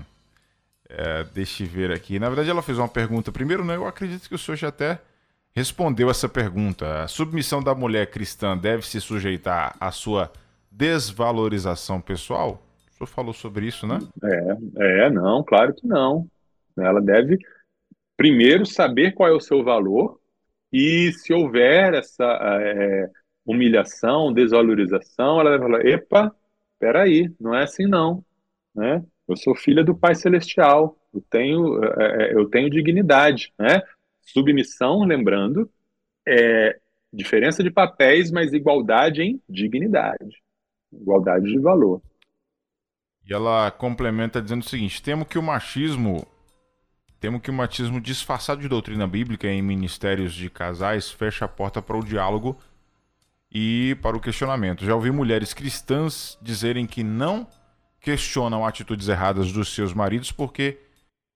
[0.89, 2.17] é, deixa eu ver aqui.
[2.17, 3.75] Na verdade, ela fez uma pergunta primeiro, né?
[3.75, 4.99] Eu acredito que o senhor já até
[5.53, 7.03] respondeu essa pergunta.
[7.03, 10.31] A submissão da mulher cristã deve se sujeitar à sua
[10.71, 12.70] desvalorização pessoal?
[13.01, 13.99] Senhor falou sobre isso, né?
[14.23, 16.27] É, é não, claro que não.
[16.77, 17.37] Ela deve
[18.15, 20.19] primeiro saber qual é o seu valor
[20.71, 22.23] e se houver essa
[22.61, 23.09] é,
[23.45, 26.35] humilhação, desvalorização, ela vai falar, epa,
[26.79, 28.23] peraí, não é assim não,
[28.73, 29.03] né?
[29.27, 33.81] Eu sou filha do Pai Celestial, eu tenho, é, é eu tenho dignidade, né?
[34.21, 35.69] Submissão, lembrando,
[36.27, 36.79] é
[37.11, 40.41] diferença de papéis, mas igualdade em dignidade,
[40.93, 42.01] igualdade de valor.
[43.27, 46.27] E ela complementa dizendo o seguinte: temo que o machismo
[47.21, 51.79] Temo que o machismo disfarçado de doutrina bíblica em ministérios de casais fecha a porta
[51.79, 52.57] para o diálogo
[53.53, 54.83] e para o questionamento.
[54.83, 57.45] Já ouvi mulheres cristãs dizerem que não
[57.99, 60.79] questionam atitudes erradas dos seus maridos porque,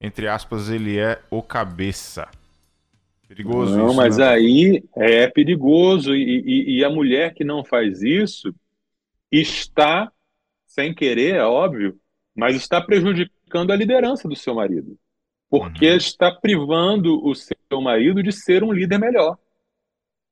[0.01, 2.27] entre aspas, ele é o cabeça.
[3.27, 3.87] Perigoso não, isso.
[3.89, 4.27] Não, mas né?
[4.27, 8.51] aí é perigoso e, e, e a mulher que não faz isso
[9.31, 10.11] está,
[10.75, 11.99] sem querer, é óbvio,
[12.35, 14.97] mas está prejudicando a liderança do seu marido
[15.49, 15.95] porque uhum.
[15.95, 19.37] está privando o seu marido de ser um líder melhor.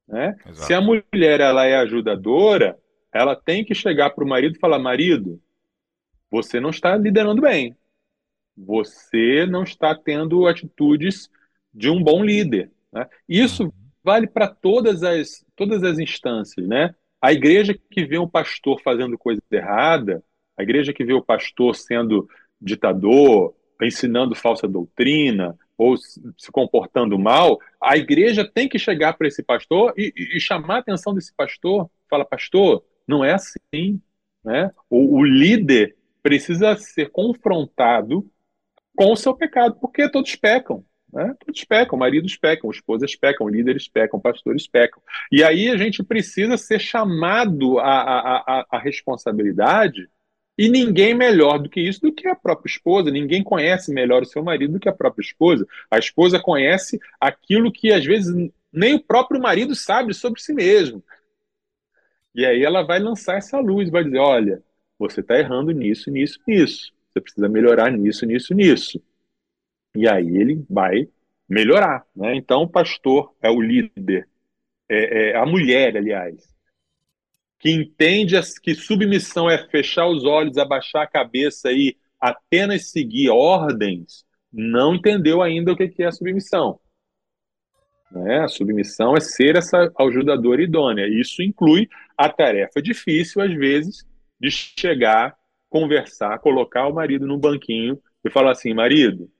[0.08, 0.36] Né?
[0.54, 2.78] Se a mulher ela é ajudadora,
[3.12, 5.42] ela tem que chegar para o marido e falar: marido,
[6.30, 7.76] você não está liderando bem.
[8.56, 11.30] Você não está tendo atitudes
[11.74, 12.70] de um bom líder.
[12.92, 13.08] Né?
[13.28, 13.72] Isso uhum.
[14.04, 16.68] vale para todas as, todas as instâncias.
[16.68, 16.94] Né?
[17.22, 20.24] A igreja que vê um pastor fazendo coisa errada,
[20.58, 22.28] a igreja que vê o pastor sendo
[22.62, 29.44] ditador, ensinando falsa doutrina ou se comportando mal, a igreja tem que chegar para esse
[29.44, 31.90] pastor e, e, chamar a atenção desse pastor.
[32.10, 34.00] Fala, pastor, não é assim.
[34.44, 34.72] Né?
[34.90, 38.26] O, o líder precisa ser confrontado
[38.96, 40.86] com o seu pecado, porque todos pecam.
[41.12, 41.36] Né?
[41.46, 45.02] Todos pecam, maridos pecam, esposas pecam, líderes pecam, pastores pecam.
[45.32, 50.10] E aí a gente precisa ser chamado à, à, responsabilidade
[50.58, 53.10] E ninguém melhor do que isso do que a própria esposa.
[53.10, 55.68] Ninguém conhece melhor o seu marido do que a própria esposa.
[55.90, 58.34] A esposa conhece aquilo que às vezes
[58.72, 61.04] nem o próprio marido sabe sobre si mesmo.
[62.36, 64.64] E aí ela vai lançar essa luz, vai dizer: olha,
[64.98, 66.94] você está errando nisso, nisso, nisso.
[67.10, 69.02] Você precisa melhorar nisso, nisso, nisso.
[69.96, 71.08] E aí ele vai
[71.48, 72.06] melhorar.
[72.16, 72.36] Né?
[72.36, 74.28] Então, o pastor é o líder,
[74.90, 76.53] é, é a mulher, aliás,
[77.64, 84.26] que entende que submissão é fechar os olhos, abaixar a cabeça e apenas seguir ordens,
[84.52, 86.78] não entendeu ainda o que é submissão.
[88.12, 88.40] Né?
[88.40, 91.08] A submissão é ser essa ajudadora idônea.
[91.08, 91.88] Isso inclui
[92.18, 94.06] a tarefa difícil, às vezes,
[94.38, 95.34] de chegar,
[95.70, 99.32] conversar, colocar o marido no banquinho e falar assim: marido,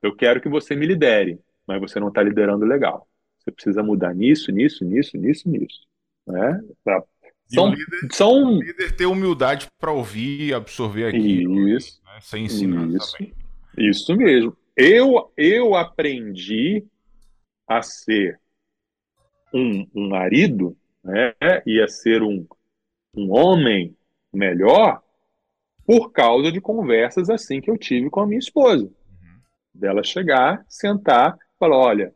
[0.00, 3.08] eu quero que você me lidere, mas você não está liderando legal.
[3.40, 5.80] Você precisa mudar nisso, nisso, nisso, nisso, nisso.
[6.24, 6.60] Né?
[7.46, 8.44] São, o líder, são...
[8.44, 11.68] O líder ter humildade para ouvir e absorver aquilo.
[11.68, 12.00] Isso.
[12.04, 12.18] Né?
[12.20, 13.34] Sem ensinar isso, também.
[13.76, 14.56] Isso mesmo.
[14.76, 16.84] Eu, eu aprendi
[17.66, 18.40] a ser
[19.52, 21.34] um, um marido né,
[21.66, 22.46] e a ser um,
[23.16, 23.96] um homem
[24.32, 25.02] melhor
[25.86, 28.84] por causa de conversas assim que eu tive com a minha esposa.
[28.84, 29.40] Uhum.
[29.72, 32.14] Dela chegar, sentar, falar: olha,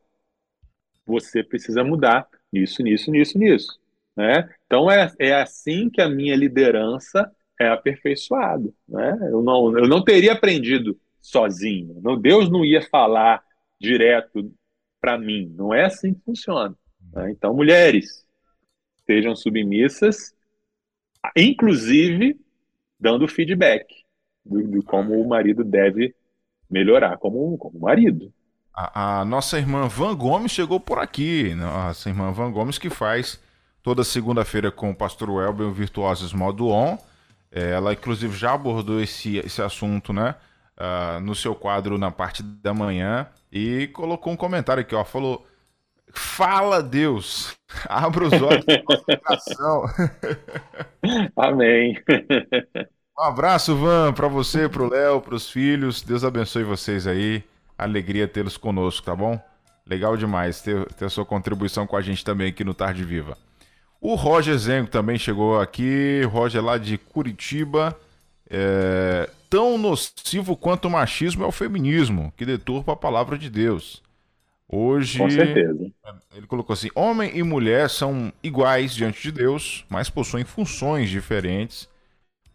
[1.06, 3.78] você precisa mudar nisso, nisso, nisso, nisso.
[4.18, 4.52] Né?
[4.66, 8.68] Então é, é assim que a minha liderança é aperfeiçoada.
[8.88, 9.16] Né?
[9.30, 12.00] Eu, não, eu não teria aprendido sozinho.
[12.02, 13.40] Não, Deus não ia falar
[13.80, 14.52] direto
[15.00, 15.54] para mim.
[15.56, 16.74] Não é assim que funciona.
[17.12, 17.30] Né?
[17.30, 18.26] Então, mulheres,
[19.06, 20.34] sejam submissas,
[21.36, 22.36] inclusive
[22.98, 23.86] dando feedback
[24.44, 26.12] de, como o marido deve
[26.68, 28.32] melhorar como, como marido.
[28.74, 31.54] A, a, nossa irmã Van Gomes chegou por aqui.
[31.54, 33.40] Nossa irmã Van Gomes que faz
[33.88, 36.98] toda segunda-feira com o pastor Welber o Virtuosos Modo On.
[37.50, 40.34] É, ela, inclusive, já abordou esse, esse assunto, né?
[40.76, 45.02] Uh, no seu quadro na parte da manhã e colocou um comentário aqui, ó.
[45.06, 45.46] Falou:
[46.12, 47.56] Fala Deus,
[47.88, 49.84] abra os olhos do nosso coração.
[51.34, 51.98] Amém.
[53.18, 56.02] Um abraço, Van, para você, para o Léo, para os filhos.
[56.02, 57.42] Deus abençoe vocês aí.
[57.78, 59.40] Alegria tê-los conosco, tá bom?
[59.86, 63.47] Legal demais ter, ter a sua contribuição com a gente também aqui no Tarde Viva.
[64.00, 66.22] O Roger Zengo também chegou aqui.
[66.24, 67.98] Roger lá de Curitiba.
[68.50, 74.02] É, tão nocivo quanto o machismo é o feminismo, que deturpa a palavra de Deus.
[74.68, 75.18] Hoje.
[75.18, 75.90] Com certeza.
[76.34, 81.88] Ele colocou assim: homem e mulher são iguais diante de Deus, mas possuem funções diferentes,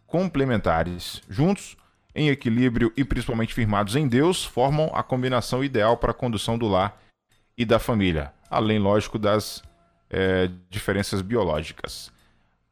[0.06, 1.20] complementares.
[1.28, 1.76] Juntos,
[2.14, 6.68] em equilíbrio e principalmente firmados em Deus, formam a combinação ideal para a condução do
[6.68, 7.00] lar
[7.58, 9.62] e da família, além, lógico, das
[10.14, 12.12] é, diferenças biológicas.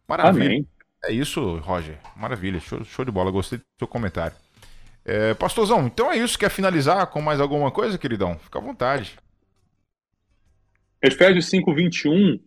[0.07, 0.47] Maravilha.
[0.47, 0.67] Amém.
[1.05, 1.99] É isso, Roger.
[2.17, 2.61] Maravilha.
[2.61, 3.33] Show, show de bola.
[3.33, 4.37] Gostei do seu comentário.
[5.05, 6.39] É, Pastorzão, então é isso.
[6.39, 8.39] Quer finalizar com mais alguma coisa, queridão?
[8.39, 9.17] Fica à vontade.
[11.03, 12.39] Efésios 5, 21,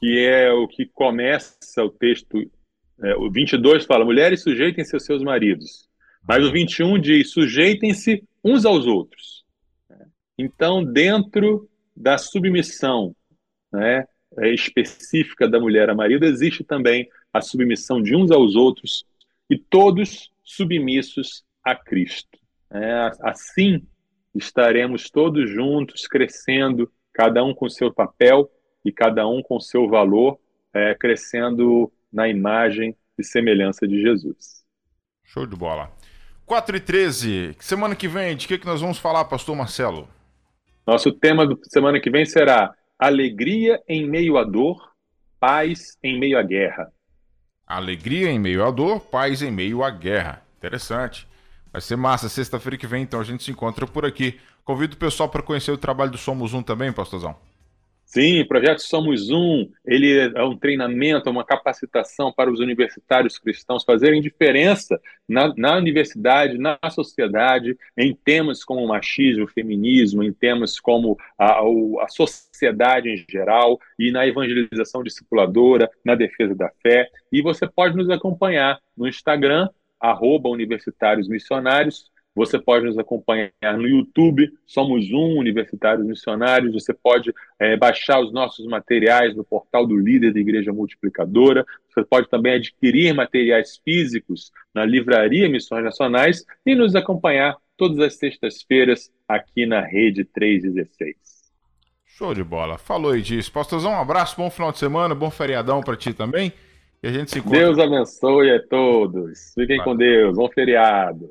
[0.00, 2.50] que é o que começa o texto,
[3.02, 5.86] é, o 22 fala: mulheres sujeitem-se aos seus maridos.
[6.26, 9.44] Mas o 21 diz: sujeitem-se uns aos outros.
[10.38, 13.14] Então, dentro da submissão
[13.72, 14.06] né,
[14.40, 19.04] específica da mulher a marido, existe também a submissão de uns aos outros
[19.48, 22.38] e todos submissos a Cristo.
[22.70, 23.86] É, assim
[24.34, 28.50] estaremos todos juntos crescendo, cada um com seu papel
[28.84, 30.38] e cada um com seu valor,
[30.72, 34.64] é, crescendo na imagem e semelhança de Jesus.
[35.24, 35.90] Show de bola.
[36.46, 40.08] 4 e 13, semana que vem, de que, que nós vamos falar, pastor Marcelo?
[40.86, 44.80] Nosso tema da semana que vem será Alegria em meio à dor,
[45.40, 46.88] paz em meio à guerra.
[47.66, 50.40] Alegria em meio à dor, paz em meio à guerra.
[50.56, 51.26] Interessante.
[51.72, 52.28] Vai ser massa.
[52.28, 54.38] Sexta-feira que vem, então, a gente se encontra por aqui.
[54.62, 57.34] Convido o pessoal para conhecer o trabalho do Somos Um também, pastorzão.
[58.12, 63.84] Sim, o projeto Somos Um, ele é um treinamento, uma capacitação para os universitários cristãos
[63.84, 71.16] fazerem diferença na, na universidade, na sociedade, em temas como machismo, feminismo, em temas como
[71.38, 77.08] a, a sociedade em geral e na evangelização discipuladora, na defesa da fé.
[77.32, 83.86] E você pode nos acompanhar no Instagram, arroba universitários missionários, você pode nos acompanhar no
[83.86, 86.72] YouTube, somos um Universitários Missionários.
[86.72, 91.64] Você pode é, baixar os nossos materiais no portal do Líder da Igreja Multiplicadora.
[91.88, 98.16] Você pode também adquirir materiais físicos na Livraria Missões Nacionais e nos acompanhar todas as
[98.16, 101.16] sextas-feiras aqui na Rede 316.
[102.06, 102.78] Show de bola.
[102.78, 103.50] Falou e disse.
[103.50, 106.52] Pastorzão, um abraço, bom final de semana, bom feriadão para ti também.
[107.02, 107.58] E a gente se encontra.
[107.58, 109.52] Deus abençoe a todos.
[109.54, 109.84] Fiquem Vai.
[109.84, 110.36] com Deus.
[110.36, 111.28] Bom feriado.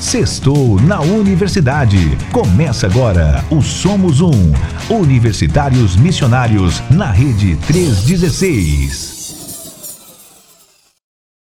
[0.00, 2.18] Sextou na Universidade.
[2.32, 4.52] Começa agora o Somos Um.
[4.90, 9.21] Universitários Missionários na Rede 316.